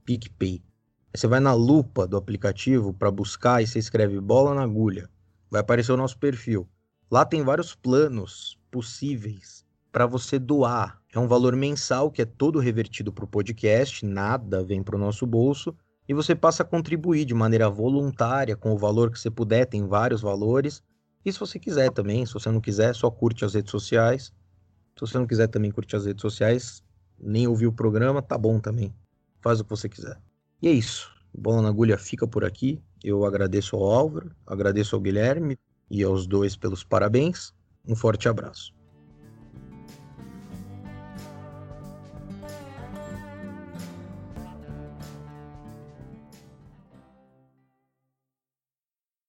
PicPay. 0.05 0.63
Você 1.13 1.27
vai 1.27 1.41
na 1.41 1.53
lupa 1.53 2.07
do 2.07 2.17
aplicativo 2.17 2.93
para 2.93 3.11
buscar 3.11 3.61
e 3.61 3.67
você 3.67 3.81
escreve 3.81 4.21
bola 4.21 4.55
na 4.55 4.63
agulha. 4.63 5.11
Vai 5.51 5.63
aparecer 5.63 5.91
o 5.91 5.97
nosso 5.97 6.17
perfil. 6.17 6.69
Lá 7.11 7.25
tem 7.25 7.43
vários 7.43 7.75
planos 7.75 8.57
possíveis 8.71 9.69
para 9.91 10.07
você 10.07 10.39
doar. 10.39 11.01
É 11.13 11.19
um 11.19 11.27
valor 11.27 11.57
mensal 11.57 12.11
que 12.11 12.23
é 12.23 12.25
todo 12.25 12.59
revertido 12.59 13.13
para 13.13 13.25
o 13.25 13.29
podcast, 13.29 14.05
nada 14.05 14.63
vem 14.63 14.83
para 14.83 14.97
o 14.97 14.99
nosso 14.99 15.27
bolso 15.27 15.75
e 16.09 16.15
você 16.15 16.35
passa 16.35 16.65
a 16.65 16.67
contribuir 16.67 17.25
de 17.25 17.35
maneira 17.35 17.71
voluntária 17.71 18.57
com 18.57 18.73
o 18.73 18.77
valor 18.77 19.13
que 19.13 19.19
você 19.21 19.31
puder, 19.31 19.65
tem 19.65 19.87
vários 19.87 20.21
valores. 20.21 20.83
E 21.25 21.33
se 21.33 21.39
você 21.39 21.57
quiser 21.57 21.93
também, 21.93 22.27
se 22.27 22.33
você 22.33 22.51
não 22.51 22.61
quiser, 22.61 22.95
só 22.97 23.11
curte 23.11 23.45
as 23.45 23.55
redes 23.55 23.71
sociais. 23.71 24.33
Se 24.97 25.01
você 25.01 25.19
não 25.19 25.27
quiser 25.27 25.47
também 25.47 25.71
curtir 25.71 25.95
as 25.95 26.07
redes 26.07 26.23
sociais, 26.23 26.83
nem 27.17 27.47
ouvir 27.47 27.69
o 27.69 27.73
programa, 27.73 28.21
tá 28.21 28.37
bom 28.37 28.59
também. 28.59 28.93
Faz 29.41 29.61
o 29.61 29.65
que 29.65 29.71
você 29.71 29.89
quiser. 29.89 30.21
E 30.61 30.67
é 30.67 30.73
isso. 30.73 31.13
Bola 31.33 31.63
na 31.63 31.69
agulha 31.69 31.97
fica 31.97 32.27
por 32.27 32.45
aqui. 32.45 32.83
Eu 33.05 33.25
agradeço 33.25 33.77
ao 33.77 33.85
Álvaro, 33.85 34.35
agradeço 34.47 34.97
ao 34.97 35.01
Guilherme 35.01 35.57
e 35.89 36.03
aos 36.03 36.27
dois 36.27 36.57
pelos 36.57 36.83
parabéns. 36.83 37.55
Um 37.87 37.95
forte 37.95 38.29
abraço. 38.29 38.80